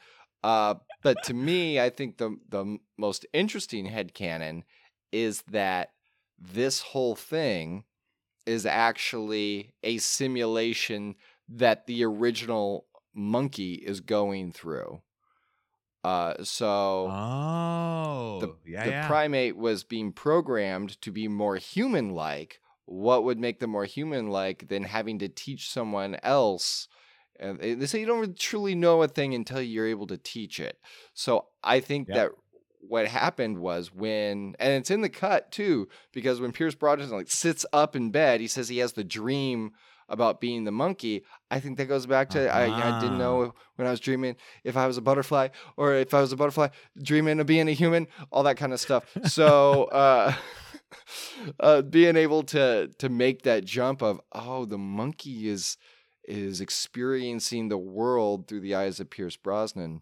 [0.43, 4.63] Uh, but to me, I think the the most interesting headcanon
[5.11, 5.89] is that
[6.39, 7.83] this whole thing
[8.45, 11.15] is actually a simulation
[11.49, 15.01] that the original monkey is going through.
[16.03, 19.07] Uh, so oh, the, yeah, the yeah.
[19.07, 24.29] primate was being programmed to be more human like, what would make them more human
[24.29, 26.87] like than having to teach someone else?
[27.39, 30.59] And they say you don't really truly know a thing until you're able to teach
[30.59, 30.77] it.
[31.13, 32.31] So I think that
[32.81, 37.29] what happened was when, and it's in the cut too, because when Pierce Brosnan like
[37.29, 39.71] sits up in bed, he says he has the dream
[40.09, 41.23] about being the monkey.
[41.49, 43.17] I think that goes back to I, I didn't Uh-huh.
[43.17, 46.35] know when I was dreaming if I was a butterfly or if I was a
[46.35, 46.67] butterfly
[47.01, 49.05] dreaming of being a human, all that kind of stuff.
[49.25, 50.33] So uh,
[51.59, 55.77] uh, being able to to make that jump of oh the monkey is
[56.25, 60.01] is experiencing the world through the eyes of Pierce Brosnan.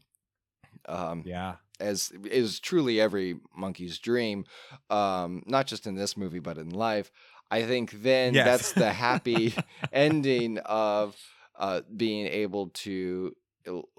[0.87, 1.55] Um, yeah.
[1.79, 4.45] As is truly every monkey's dream,
[4.89, 7.11] um, not just in this movie but in life.
[7.51, 8.45] I think then Yes.
[8.45, 9.53] that's the happy
[9.91, 11.15] ending of
[11.57, 13.35] uh, being able to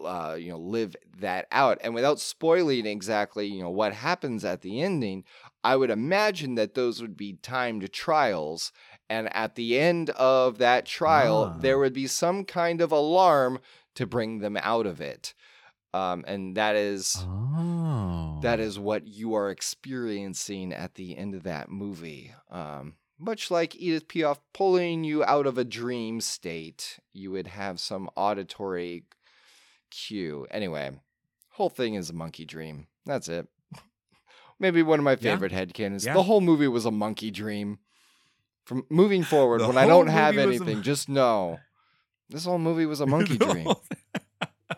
[0.04, 4.62] uh, you know live that out, and without spoiling exactly you know what happens at
[4.62, 5.24] the ending,
[5.62, 8.72] I would imagine that those would be timed trials.
[9.08, 11.58] And at the end of that trial, Ah.
[11.60, 13.58] there would be some kind of alarm
[13.96, 15.34] to bring them out of it.
[15.92, 21.42] Um, and that is Oh, that is what you are experiencing at the end of
[21.42, 22.32] that movie.
[22.50, 27.80] Um, much like Edith Piaf pulling you out of a dream state, you would have
[27.80, 29.04] some auditory
[29.90, 30.46] cue.
[30.50, 30.90] Anyway,
[31.50, 32.86] whole thing is a monkey dream.
[33.04, 33.48] That's it.
[34.58, 35.16] Maybe one of my Yeah.
[35.34, 36.06] favorite headcanons.
[36.06, 36.14] Yeah.
[36.14, 37.78] The whole movie was a monkey dream.
[38.64, 41.58] From moving forward, The when I don't have was a anything, just know
[42.28, 43.66] this whole movie was a monkey dream.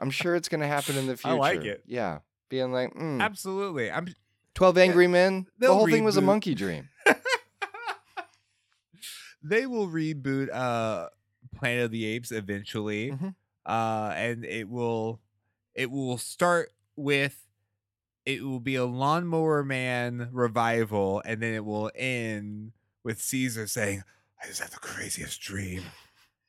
[0.02, 1.34] I'm sure it's going to happen in the future.
[1.36, 1.84] I like it.
[1.86, 2.18] Yeah.
[2.48, 3.90] Being like, mm, Absolutely.
[3.90, 4.08] I'm
[4.54, 6.88] 12 Angry Men, the whole thing was a monkey dream.
[9.42, 11.08] they will reboot uh
[11.56, 13.12] Planet of the Apes eventually.
[13.12, 13.34] Mhm.
[13.64, 15.20] Uh and it will
[15.74, 17.46] it will start with
[18.26, 24.02] it will be a lawnmower man revival and then it will end with Caesar saying,
[24.42, 25.82] I just had the craziest dream.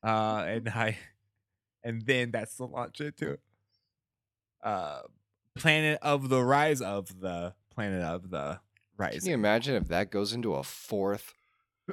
[0.04, 0.98] Uh and I
[1.84, 3.38] and then that's the launch into
[4.63, 5.02] uh
[5.56, 8.60] Planet of the Rise of the Planet of the
[8.98, 9.19] Rise.
[9.19, 11.34] Can you imagine if that goes into a fourth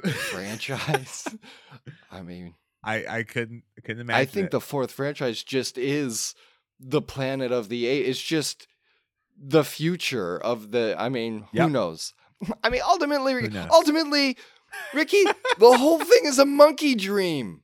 [0.03, 1.27] franchise?
[2.11, 4.21] I mean, I I couldn't I couldn't imagine.
[4.21, 4.51] I think it.
[4.51, 6.33] the fourth franchise just is
[6.79, 8.07] the Planet of the Eight.
[8.07, 8.67] It's just
[9.37, 10.95] the future of the.
[10.97, 12.13] I mean, who knows?
[12.63, 14.37] I mean, ultimately, ultimately,
[14.93, 15.23] Ricky,
[15.59, 17.61] the whole thing is a monkey dream.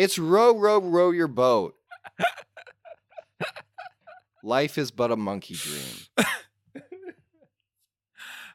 [0.00, 1.74] It's row, row, row your boat.
[4.42, 6.24] Life is but a monkey dream.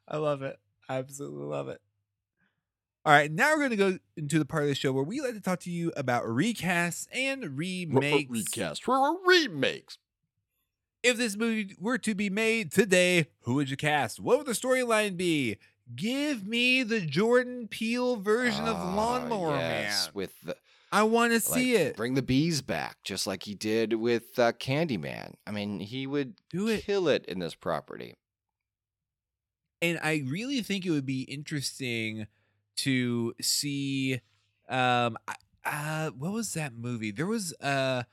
[0.08, 0.58] I love it.
[0.90, 1.80] I Absolutely love it.
[3.06, 5.22] All right, now we're going to go into the part of the show where we
[5.22, 8.32] like to talk to you about recasts and remakes.
[8.32, 8.88] Recast.
[8.88, 10.00] Remakes.
[11.04, 14.20] If this movie were to be made today, who would you cast?
[14.20, 15.58] What would the storyline be?
[15.96, 20.12] Give me the Jordan Peele version of Ah, Lawnmower yes, Man.
[20.16, 20.58] With the
[20.96, 21.96] I want to see it.
[21.98, 25.34] Bring the bees back, just like he did with uh, Candyman.
[25.46, 26.84] I mean, he would Do it.
[26.84, 28.16] kill it in this property.
[29.82, 32.28] and I really think it would be interesting
[32.78, 34.22] to see
[34.70, 35.18] um
[35.64, 37.12] uh what was that movie?
[37.12, 38.04] There was uh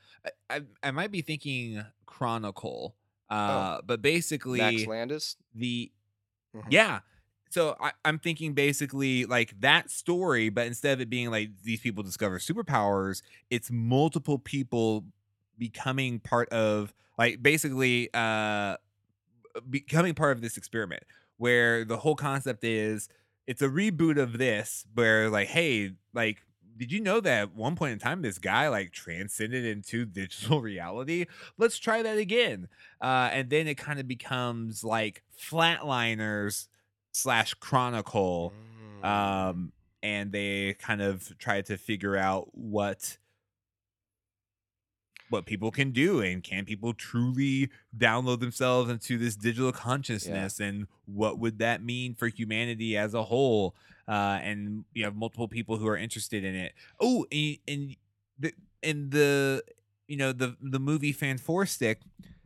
[0.51, 2.95] I I, might be thinking Chronicle.
[3.31, 5.37] Uh but basically Max Landis.
[5.55, 5.91] the
[6.55, 6.65] Mhm.
[6.71, 7.01] yeah
[7.53, 11.81] so I, i'm thinking basically like that story but instead of it being like these
[11.81, 15.05] people discover superpowers it's multiple people
[15.59, 18.77] becoming part of like basically uh
[19.69, 21.03] becoming part of this experiment
[21.37, 23.09] where the whole concept is
[23.47, 26.39] it's a reboot of this where like hey like
[26.77, 30.61] did you know that at one point in time this guy like transcended into digital
[30.61, 31.27] reality?
[31.59, 32.69] Let's try that again.
[33.01, 36.69] Uh and then it kind of becomes like flatliners
[37.13, 38.53] slash chronicle
[39.03, 39.05] Mm.
[39.05, 39.73] um
[40.03, 43.19] and they kind of try to figure out what
[45.29, 50.87] what people can do and can people truly download themselves into this digital consciousness and
[51.07, 53.75] what would that mean for humanity as a whole
[54.09, 57.97] uh and you have multiple people who are interested in it oh and, and
[58.39, 59.63] the and the
[60.07, 61.97] you know the the movie Fant4stic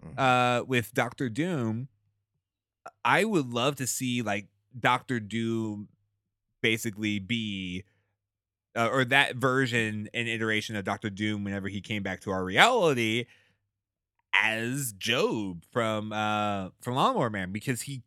[0.04, 0.18] Mhm.
[0.18, 1.88] uh with Doctor Doom,
[3.04, 4.46] I would love to see like
[4.78, 5.88] Doctor Doom
[6.62, 7.84] basically be
[8.76, 12.44] uh, or that version and iteration of Doctor Doom whenever he came back to our
[12.44, 13.26] reality
[14.34, 18.02] as Jobe from uh from Lawnmower Man because he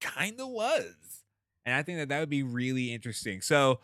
[0.00, 0.94] kind of was.
[1.64, 3.40] And I think that that would be really interesting.
[3.40, 3.80] So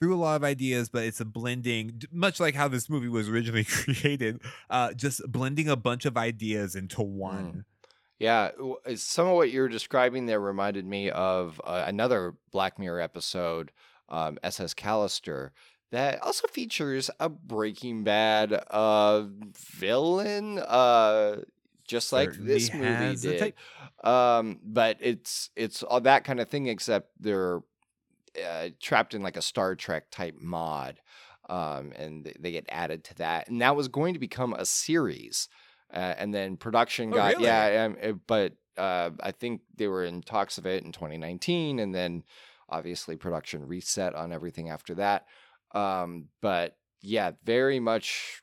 [0.00, 3.28] through a lot of ideas, but it's a blending, much like how this movie was
[3.28, 7.64] originally created, uh, just blending a bunch of ideas into one.
[8.20, 8.50] Yeah,
[8.86, 13.00] uh, some of what you were describing there reminded me of uh, another Black Mirror
[13.00, 13.72] episode,
[14.10, 15.50] um, USS Callister,
[15.90, 19.24] that also features a Breaking Bad uh,
[19.76, 21.38] villain, uh,
[21.88, 23.54] just like this movie did.
[24.04, 27.60] Um, but it's it's all that kind of thing, except they're
[28.46, 31.00] uh, trapped in like a Star Trek type mod,
[31.48, 35.48] um, and they get added to that, and that was going to become a series,
[35.92, 37.44] uh, and then production Oh, got really?
[37.44, 41.78] yeah, um, uh, but uh, I think they were in talks of it in 2019,
[41.78, 42.24] and then
[42.68, 45.26] obviously production reset on everything after that.
[45.72, 48.42] Um, but yeah, very much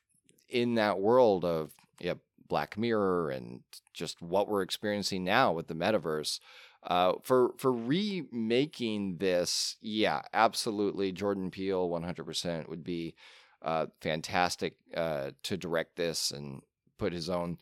[0.49, 2.13] in that world of yeah,
[2.47, 3.61] Black Mirror and
[3.93, 6.39] just what we're experiencing now with the metaverse.
[6.83, 13.15] Uh, for for remaking this, yeah, absolutely, Jordan Peele, one hundred percent would be
[13.61, 16.61] uh, fantastic uh, to direct this and
[16.97, 17.57] put his own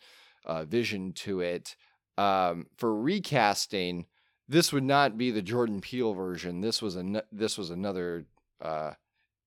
[0.46, 1.76] uh, vision to it.
[2.18, 4.06] Um, for recasting,
[4.48, 6.62] this would not be the Jordan Peele version.
[6.62, 8.26] This was an this was another
[8.62, 8.92] uh,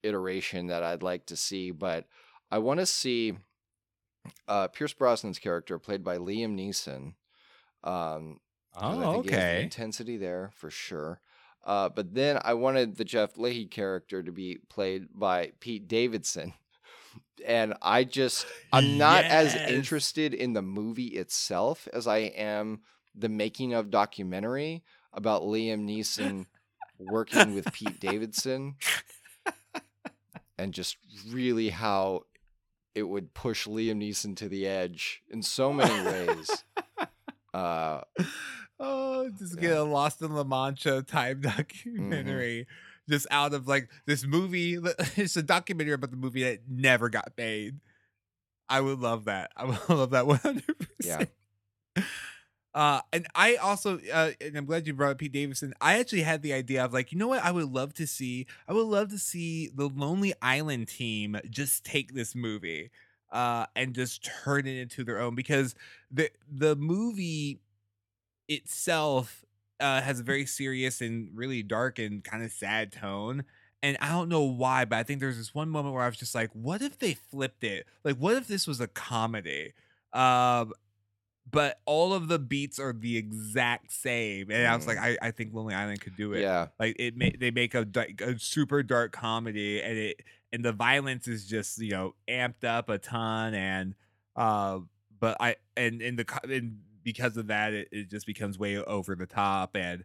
[0.03, 2.07] iteration that I'd like to see, but
[2.51, 3.35] I want to see
[4.46, 7.14] uh, Pierce Brosnan's character played by Liam Neeson.
[7.88, 8.40] Um,
[8.81, 9.62] Oh, think he has the okay.
[9.62, 11.20] intensity there for sure.
[11.64, 16.55] Uh, but then I wanted the Jeff Fahey character to be played by Pete Davidson.
[17.46, 22.81] And I just, I'm not as interested in the movie itself as I am
[23.14, 26.46] the making of documentary about Liam Neeson
[26.98, 28.76] working with Pete Davidson
[30.59, 30.96] and just
[31.28, 32.22] really how
[32.94, 36.64] it would push Liam Neeson to the edge in so many ways.
[37.54, 38.02] Uh,
[38.78, 39.61] oh, just Yeah.
[39.62, 42.66] get a Lost in La Mancha type documentary.
[43.09, 44.79] Just out of like this movie.
[45.16, 47.81] It's a documentary about the movie that never got made.
[48.68, 49.51] I would love that.
[49.57, 50.62] I would love that 100%.
[51.05, 51.25] Yeah.
[52.75, 55.75] Uh, and I also, uh, and I'm glad you brought up Pete Davidson.
[55.81, 57.42] I actually had the idea of like, you know what?
[57.42, 58.46] I would love to see.
[58.69, 62.90] I would love to see the Lonely Island team just take this movie,
[63.33, 65.75] uh, and just turn it into their own because
[66.11, 67.61] the the movie
[68.48, 69.44] itself
[69.81, 73.44] uh, has a very serious and really dark and kind of sad tone.
[73.83, 76.16] And I don't know why, but I think there's this one moment where I was
[76.16, 77.87] just like, what if they flipped it?
[78.02, 79.72] Like, what if this was a comedy?
[80.12, 80.72] Um,
[81.50, 84.50] but all of the beats are the exact same.
[84.50, 86.40] And I was like, I, I think Lonely Island could do it.
[86.40, 86.66] yeah.
[86.79, 87.87] Like it, ma- they make a,
[88.20, 90.20] a super dark comedy, and it
[90.52, 93.94] and the violence is just you know amped up a ton, and
[94.37, 94.81] uh,
[95.20, 96.81] but I and and the and
[97.13, 100.04] because of that, it, it just becomes way over the top, and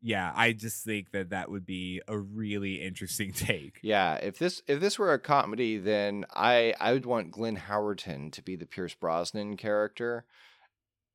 [0.00, 3.80] yeah, I just think that that would be a really interesting take.
[3.82, 8.30] Yeah, if this if this were a comedy, then I I would want Glenn Howerton
[8.32, 10.24] to be the Pierce Brosnan character.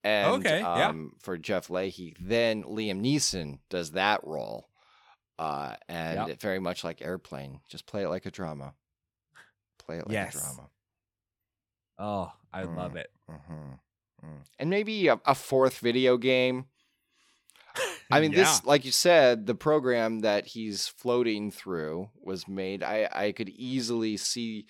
[0.03, 0.89] And Okay, yeah.
[0.89, 4.69] um, for Jeff Fahey, then Liam Neeson does that role.
[5.37, 6.39] Uh, and Yep.
[6.41, 8.73] very much like Airplane, just play it like a drama.
[9.77, 10.35] Play it like Yes.
[10.35, 10.69] a drama.
[11.97, 12.97] Oh, I love Mm.
[12.97, 13.11] it.
[14.59, 16.65] And maybe a, a fourth video game.
[18.11, 22.83] I mean, this, like you said, the program that he's floating through was made.
[22.83, 24.65] I, I could easily see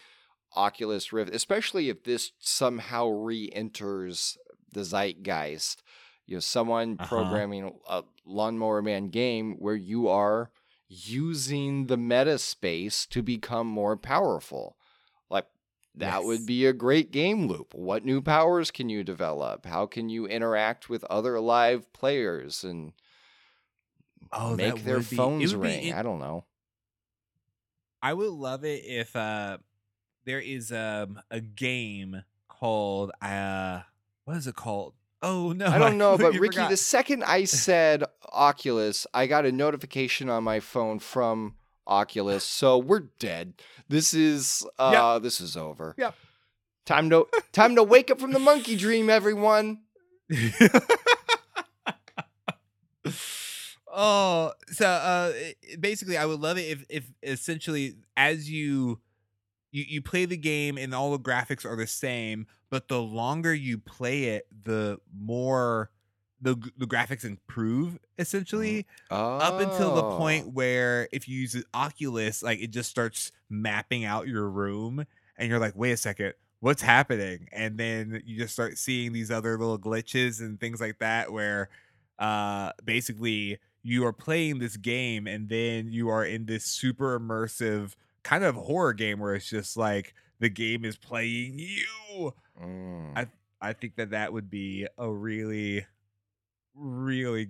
[0.55, 4.37] Oculus Rift, especially if this somehow re enters
[4.71, 5.81] the zeitgeist.
[6.25, 7.07] You know, someone Uh-huh.
[7.07, 10.51] programming a Lawnmower Man game where you are
[10.87, 14.75] using the meta space to become more powerful.
[15.99, 17.73] That would be a great game loop.
[17.73, 19.65] What new powers can you develop?
[19.65, 22.93] How can you interact with other live players and
[24.31, 25.83] Oh, make their would be- it phones be ring?
[25.87, 26.45] in- I don't know.
[28.01, 29.57] I would love it if uh
[30.25, 33.81] there is um a game called uh
[34.25, 34.93] what is it called?
[35.21, 36.69] Oh no, I don't know, but Ricky, forgot.
[36.69, 41.55] the second I said Oculus, I got a notification on my phone from
[41.89, 42.43] Oculus.
[42.45, 43.55] So we're dead.
[43.89, 45.95] This is uh this is over.
[45.97, 46.15] Yep.
[46.85, 49.81] Time to time to wake up from the monkey dream, everyone.
[53.91, 55.33] oh, so uh
[55.79, 59.01] basically I would love it if if essentially as you
[59.71, 63.53] you you play the game and all the graphics are the same, but the longer
[63.53, 65.91] you play it, the more
[66.41, 70.17] the the graphics improve essentially up until the Oh.
[70.17, 75.05] point where if you use Oculus, like it just starts mapping out your room,
[75.37, 77.47] and you're like, wait a second, what's happening?
[77.51, 81.69] And then you just start seeing these other little glitches and things like that, where
[82.19, 87.93] uh, basically you are playing this game, and then you are in this super immersive
[88.23, 92.33] kind of horror game where it's just like the game is playing you.
[92.61, 93.13] Mm.
[93.17, 93.27] I
[93.61, 95.85] I think that that would be a really,
[96.75, 97.49] really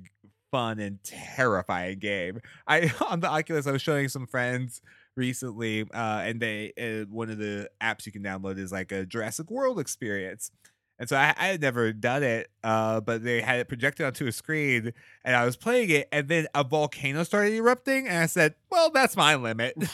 [0.51, 2.39] fun and terrifying game.
[2.67, 4.81] I on the Oculus, I was showing some friends
[5.15, 9.05] recently, uh, and they uh, one of the apps you can download is like a
[9.05, 10.51] Jurassic World experience.
[10.99, 14.27] And so I, I had never done it, uh, but they had it projected onto
[14.27, 14.91] a screen,
[15.23, 18.91] and I was playing it, and then a volcano started erupting, and I said, "Well,
[18.91, 19.75] that's my limit.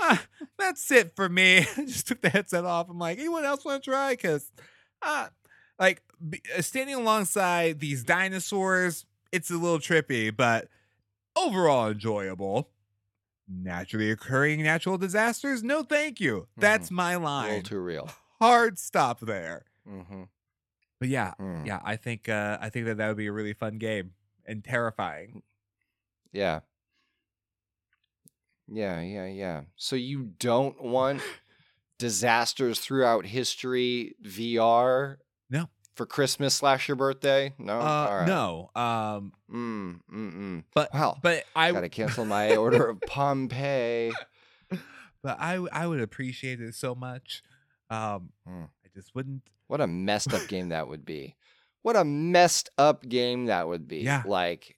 [0.00, 0.24] Ah,
[0.58, 2.88] that's it for me." I just took the headset off.
[2.90, 4.50] I'm like, "Anyone else want to try?" Because
[5.00, 5.28] uh,
[5.78, 6.11] like b- uh,
[6.60, 10.68] standing alongside these dinosaurs, it's a little trippy, but
[11.36, 12.70] overall enjoyable.
[13.48, 15.62] Naturally occurring natural disasters?
[15.62, 16.46] No, thank you.
[16.56, 17.62] That's my a little line.
[17.62, 18.10] too real.
[18.40, 19.64] Hard stop there.
[19.86, 20.22] hmm
[21.00, 23.78] But yeah, yeah, I think uh, I think that that would be a really fun
[23.78, 24.12] game
[24.46, 25.42] and terrifying.
[26.32, 26.60] Yeah.
[28.68, 29.62] Yeah, yeah, yeah.
[29.76, 31.20] So you don't want
[31.98, 35.16] disasters throughout history VR?
[35.50, 35.68] No.
[35.94, 37.52] For Christmas slash your birthday?
[37.58, 37.78] No.
[37.78, 38.26] Uh, right.
[38.26, 40.64] No, um, Mm, mm, mm.
[40.74, 41.18] but Wow.
[41.22, 44.12] but I Gotta cancel my order of Pompeii.
[45.22, 47.42] but I I would appreciate it so much.
[47.90, 48.64] Um, Hmm.
[48.84, 49.42] I just wouldn't.
[49.66, 51.36] What a messed up game that would be.
[51.82, 53.98] What a messed up game that would be.
[54.02, 54.22] Yeah.
[54.24, 54.76] Like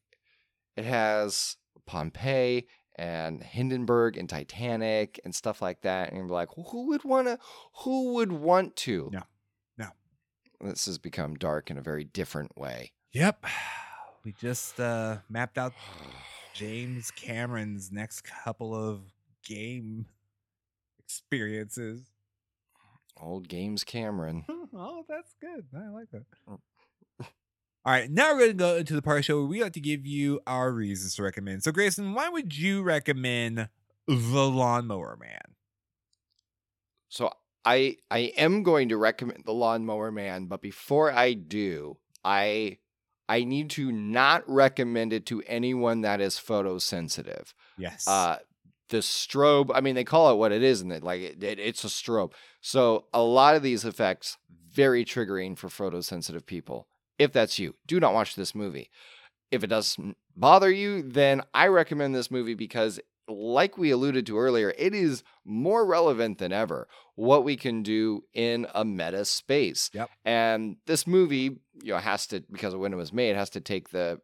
[0.74, 6.08] it has Pompeii and Hindenburg and Titanic and stuff like that.
[6.08, 7.38] And you're like, who would wanna
[7.82, 9.10] who would want to?
[9.12, 9.22] No.
[10.60, 12.92] This has become dark in a very different way.
[13.12, 13.44] Yep,
[14.24, 15.72] we just uh, mapped out
[16.54, 19.00] James Cameron's next couple of
[19.46, 20.06] game
[20.98, 22.02] experiences.
[23.20, 24.44] Old Games Cameron.
[24.74, 25.66] oh, that's good.
[25.76, 26.24] I like that.
[27.86, 29.62] All right, now we're going to go into the part of the show where we
[29.62, 31.62] like to give you our reasons to recommend.
[31.62, 33.68] So, Grayson, why would you recommend
[34.08, 34.14] The
[34.48, 35.54] Lawnmower Man?
[37.10, 37.30] So
[37.64, 42.78] I I am going to recommend the Lawnmower Man, but before I do, I
[43.28, 47.54] I need to not recommend it to anyone that is photosensitive.
[47.78, 48.06] Yes.
[48.06, 48.38] Uh,
[48.90, 51.58] the strobe, I mean, they call it what it is, and it like it, it,
[51.58, 52.32] it's a strobe.
[52.60, 54.36] So a lot of these effects
[54.70, 56.88] very triggering for photosensitive people.
[57.18, 58.90] If that's you, do not watch this movie.
[59.50, 62.98] If it doesn't bother you, then I recommend this movie because,
[63.28, 68.22] like we alluded to earlier, it is more relevant than ever what we can do
[68.34, 69.90] in a meta space.
[69.94, 70.10] Yep.
[70.24, 73.60] And this movie, you know, has to because of when it was made, has to
[73.60, 74.20] take the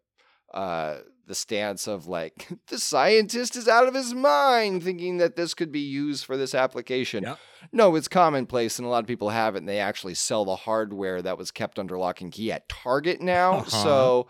[0.53, 5.55] uh the stance of like the scientist is out of his mind thinking that this
[5.55, 7.23] could be used for this application.
[7.23, 7.39] Yep.
[7.73, 10.57] No, it's commonplace and a lot of people have it and they actually sell the
[10.57, 13.59] hardware that was kept under lock and key at Target now.
[13.59, 13.71] Uh-huh.
[13.71, 14.29] So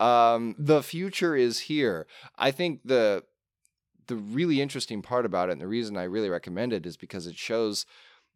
[0.00, 2.06] Um, the future is here.
[2.38, 3.22] I think the
[4.10, 7.26] the really interesting part about it, and the reason I really recommend it, is because
[7.26, 7.86] it shows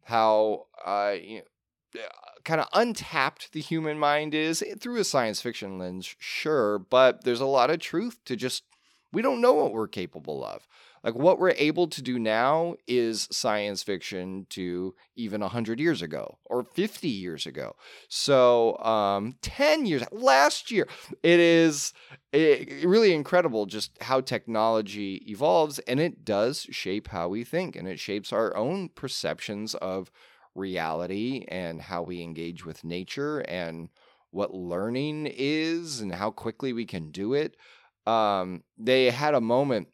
[0.05, 1.41] how uh, you
[1.93, 2.01] know,
[2.43, 7.23] kind of untapped the human mind is eh, through a science fiction lens, sure, but
[7.23, 8.63] there's a lot of truth to just
[9.11, 10.67] we don't know what we're capable of.
[11.05, 16.39] Like what we're able to do now is science fiction to even 100 years ago
[16.45, 17.75] or 50 years ago.
[18.09, 20.87] So, um, 10 years last year,
[21.21, 21.93] it is
[22.33, 27.87] it, really incredible just how technology evolves and it does shape how we think and
[27.87, 30.09] it shapes our own perceptions of
[30.55, 33.89] reality and how we engage with nature and
[34.31, 37.55] what learning is and how quickly we can do it.
[38.07, 39.89] Um, they had a moment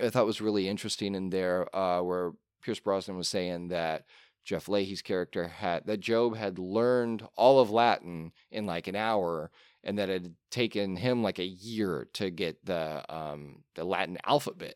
[0.00, 2.32] I thought was really interesting in there, uh, where
[2.62, 4.04] Pierce Brosnan was saying that
[4.44, 9.50] Jeff Fahey's character had that Jobe had learned all of Latin in like an hour,
[9.82, 14.18] and that it had taken him like a year to get the um, the Latin
[14.24, 14.74] alphabet.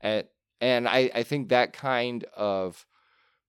[0.00, 0.24] And
[0.60, 2.86] and I, I think that kind of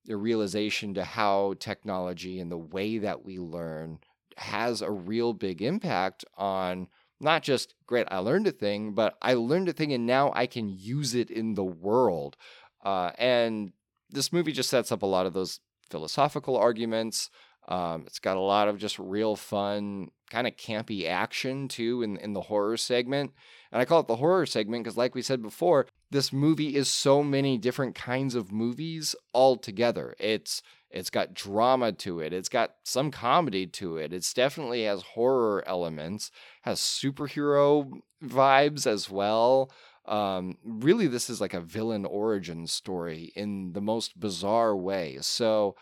[0.05, 3.99] the realization to how technology and the way that we learn
[4.38, 6.88] has a real big impact on
[7.22, 10.45] not just great i learned a thing but i learned a thing and now i
[10.45, 12.38] can use it in the world.
[12.84, 13.72] Uh, and
[14.09, 15.59] this movie just sets up a lot of those
[15.89, 17.30] philosophical arguments.
[17.67, 22.17] Um, it's got a lot of just real fun kind of campy action too in,
[22.17, 23.32] in the horror segment.
[23.72, 26.89] And i call it the horror segment because like we said before this movie is
[26.89, 30.61] so many different kinds of movies all together it's
[30.93, 32.33] it's got drama to it.
[32.33, 34.13] It's got some comedy to it.
[34.13, 36.31] It's definitely has horror elements,
[36.61, 37.91] has superhero
[38.23, 39.71] vibes as well.
[40.05, 45.19] Um, really, this is like a villain origin story in the most bizarre way.
[45.21, 45.75] So,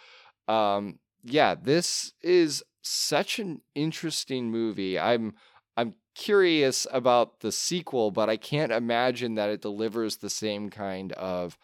[0.48, 5.00] um, yeah, this is such an interesting movie.
[5.00, 5.36] I'm
[5.78, 11.14] I'm curious about the sequel, but I can't imagine that it delivers the same kind
[11.14, 11.58] of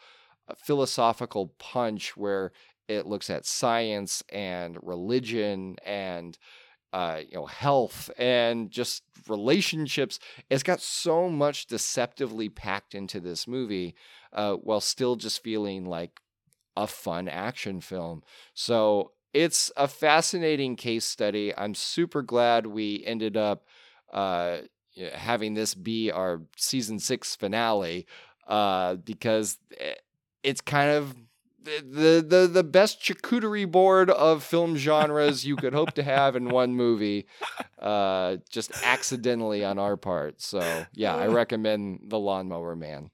[0.47, 2.51] uh, philosophical punch where
[2.87, 6.37] it looks at science and religion and
[6.93, 10.19] uh, you know health and just relationships.
[10.49, 13.95] It's got so much deceptively packed into this movie,
[14.33, 16.21] uh, while still just feeling like
[16.77, 18.23] a fun action film.
[18.53, 21.53] So it's a fascinating case study.
[21.57, 23.65] I'm super glad we ended up
[24.13, 24.59] uh,
[25.13, 28.07] having this be our season six finale
[28.47, 29.95] uh, because eh,
[30.43, 31.15] it's kind of
[31.65, 36.49] the the the best charcuterie board of film genres you could hope to have in
[36.49, 37.27] one movie,
[37.79, 40.41] uh, just accidentally on our part.
[40.41, 43.09] So yeah, I recommend the Lawnmower Man.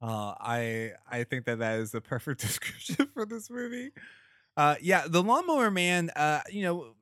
[0.00, 3.90] Uh, I I think that that is the perfect description for this movie.
[4.56, 6.10] Uh, yeah, the Lawnmower Man.
[6.14, 6.94] Uh, you know,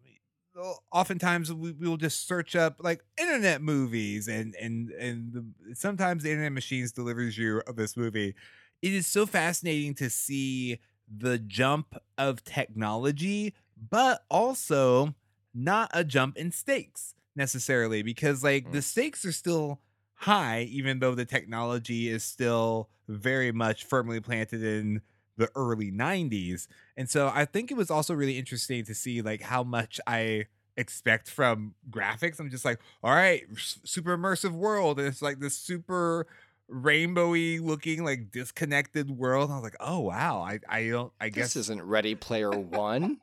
[0.92, 6.30] oftentimes we will just search up like internet movies, and and and the, sometimes the
[6.30, 8.34] internet machines delivers you this movie
[8.82, 13.54] it is so fascinating to see the jump of technology,
[13.90, 15.14] but also
[15.54, 18.72] not a jump in stakes necessarily because like mm.
[18.72, 19.80] the stakes are still
[20.14, 25.00] high even though the technology is still very much firmly planted in
[25.36, 26.66] the early 90s.
[26.96, 30.46] And so I think it was also really interesting to see like how much I
[30.76, 32.40] expect from graphics.
[32.40, 36.26] I'm just like, all right, super immersive world and it's like this super
[36.70, 39.50] rainbowy looking like disconnected world.
[39.50, 43.18] I was like, oh wow, I I don't I guess this isn't Ready Player One.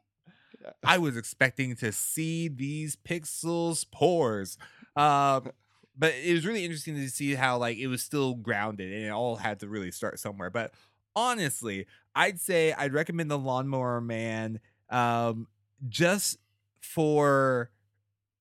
[0.84, 4.58] I was expecting to see these pixels pores.
[4.96, 5.52] Um,
[5.98, 9.10] but it was really interesting to see how like it was still grounded and it
[9.10, 10.50] all had to really start somewhere.
[10.50, 10.74] But
[11.16, 11.86] honestly,
[12.16, 15.48] I'd say I'd recommend the Lawnmower Man um,
[15.88, 16.38] just
[16.80, 17.72] for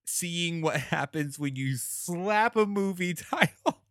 [0.04, 3.81] seeing what happens when you slap a movie title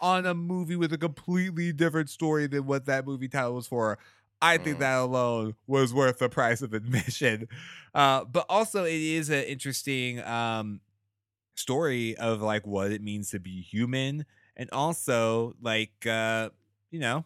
[0.00, 3.98] on a movie with a completely different story than what that movie title was for.
[4.40, 4.80] I think mm.
[4.80, 7.48] that alone was worth the price of admission.
[7.94, 10.80] Uh, but also, it is an interesting um,
[11.54, 14.26] story of like what it means to be human,
[14.56, 16.50] and also like uh,
[16.90, 17.24] you know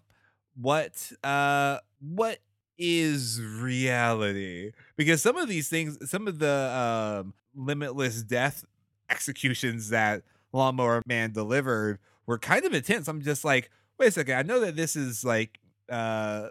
[0.60, 2.40] what uh, what
[2.78, 8.64] is reality because some of these things, some of the um, limitless death
[9.08, 10.22] executions that
[10.52, 13.08] Lawnmower Man delivered were kind of intense.
[13.08, 14.36] I'm just like, wait a second.
[14.36, 15.58] I know that this is like
[15.88, 16.48] uh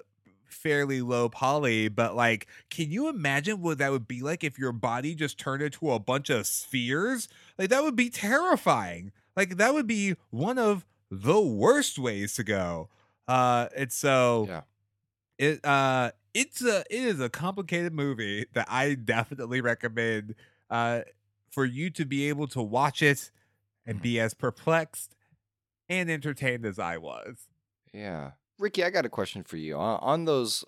[0.47, 4.71] fairly low poly, but like, can you imagine what that would be like if your
[4.71, 7.27] body just turned into a bunch of spheres?
[7.57, 9.11] Like that would be terrifying.
[9.35, 12.89] Like that would be one of the worst ways to go.
[13.27, 14.61] Uh it's so yeah.
[15.37, 20.35] It uh it's a it is a complicated movie that I definitely recommend
[20.69, 21.01] uh
[21.51, 23.31] for you to be able to watch it
[23.85, 25.14] and be as perplexed
[25.89, 27.47] and entertained as I was.
[27.93, 28.31] Yeah.
[28.57, 29.75] Ricky, I got a question for you.
[29.75, 30.63] On, those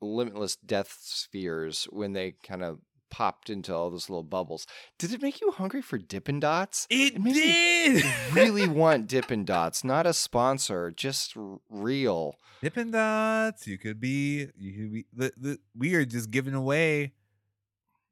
[0.00, 4.66] limitless death spheres, when they kind of popped into all those little bubbles,
[4.98, 6.86] did it make you hungry for Dippin' Dots?
[6.90, 8.04] It, me did.
[8.32, 12.36] really want Dippin' Dots, not a sponsor, just r- real.
[12.62, 13.66] Dippin' Dots.
[13.66, 14.48] You could be.
[14.58, 15.06] You could be.
[15.14, 17.12] The, the, we are just giving away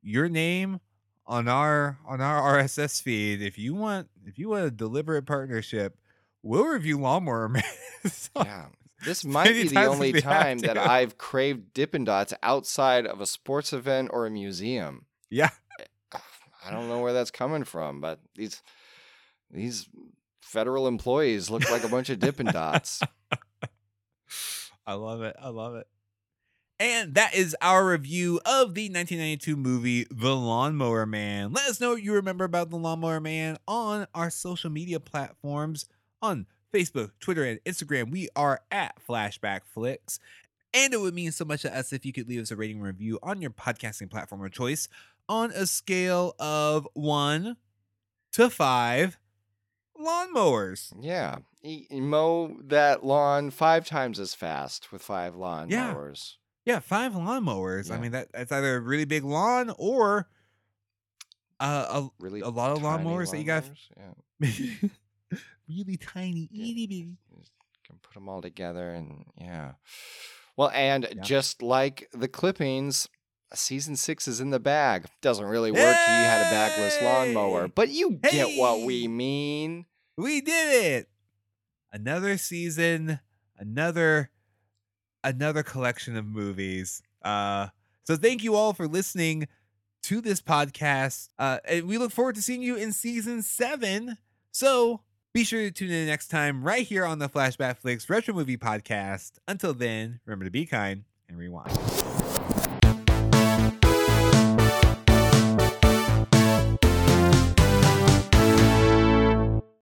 [0.03, 0.81] your name
[1.27, 3.43] on our on our RSS feed.
[3.43, 5.99] If you want, if you want a deliberate partnership,
[6.43, 7.63] we'll review Lawnmower Man.
[8.07, 8.67] So- Yeah.
[9.05, 10.77] This might be the only time that.
[10.77, 15.07] I've craved Dippin' Dots outside of a sports event or a museum.
[15.31, 15.51] yeah.
[15.79, 15.85] Eh,
[16.67, 18.61] I don't know where that's coming from, but these
[19.53, 19.89] these
[20.43, 23.01] federal employees look like a bunch of Dippin' Dots.
[24.87, 25.37] I love it.
[25.41, 25.87] I love it.
[26.81, 31.53] And that is our review of the 1992 movie The Lawnmower Man.
[31.53, 35.87] Let us know what you remember about The Lawnmower Man on our social media platforms
[36.23, 38.11] on Facebook, Twitter, and Instagram.
[38.11, 40.19] We are at Flashback Flicks.
[40.75, 42.81] And it would mean so much to us if you could leave us a rating
[42.81, 44.87] review on your podcasting platform of choice
[45.29, 47.57] on a scale of one
[48.33, 49.19] to five
[49.99, 50.93] lawnmowers.
[51.01, 51.39] Yeah.
[51.91, 55.95] Mow that lawn five times as fast with five lawn Yeah.
[56.65, 57.91] Yeah, five lawnmowers.
[57.91, 60.29] I mean that that's either a really big lawn or
[61.61, 63.65] uh, Really A lot of tiny lawnmowers that you got-
[64.41, 64.51] Yeah.
[65.69, 66.65] really tiny, Yeah.
[66.73, 67.17] itty bitty.
[67.87, 69.73] Can put them all together and yeah.
[70.57, 71.23] Well, and Yeah.
[71.23, 73.09] just like the clippings,
[73.55, 75.07] season six is in the bag.
[75.23, 75.79] Doesn't really work.
[75.81, 75.85] You
[76.25, 79.87] had a bagless lawnmower, but you get what we mean.
[80.17, 81.09] We did it.
[81.93, 83.21] Another season,
[83.57, 84.31] another
[85.25, 87.03] another collection of movies.
[87.23, 87.69] Uh
[88.05, 89.49] so thank you all for listening
[90.03, 91.29] to this podcast.
[91.39, 94.19] Uh and we look forward to seeing you in season 7.
[94.51, 95.03] So
[95.39, 98.57] be sure to tune in next time right here on the Flashback Flicks Retro Movie
[98.57, 99.35] Podcast.
[99.47, 102.08] Until then, remember to be kind and rewind.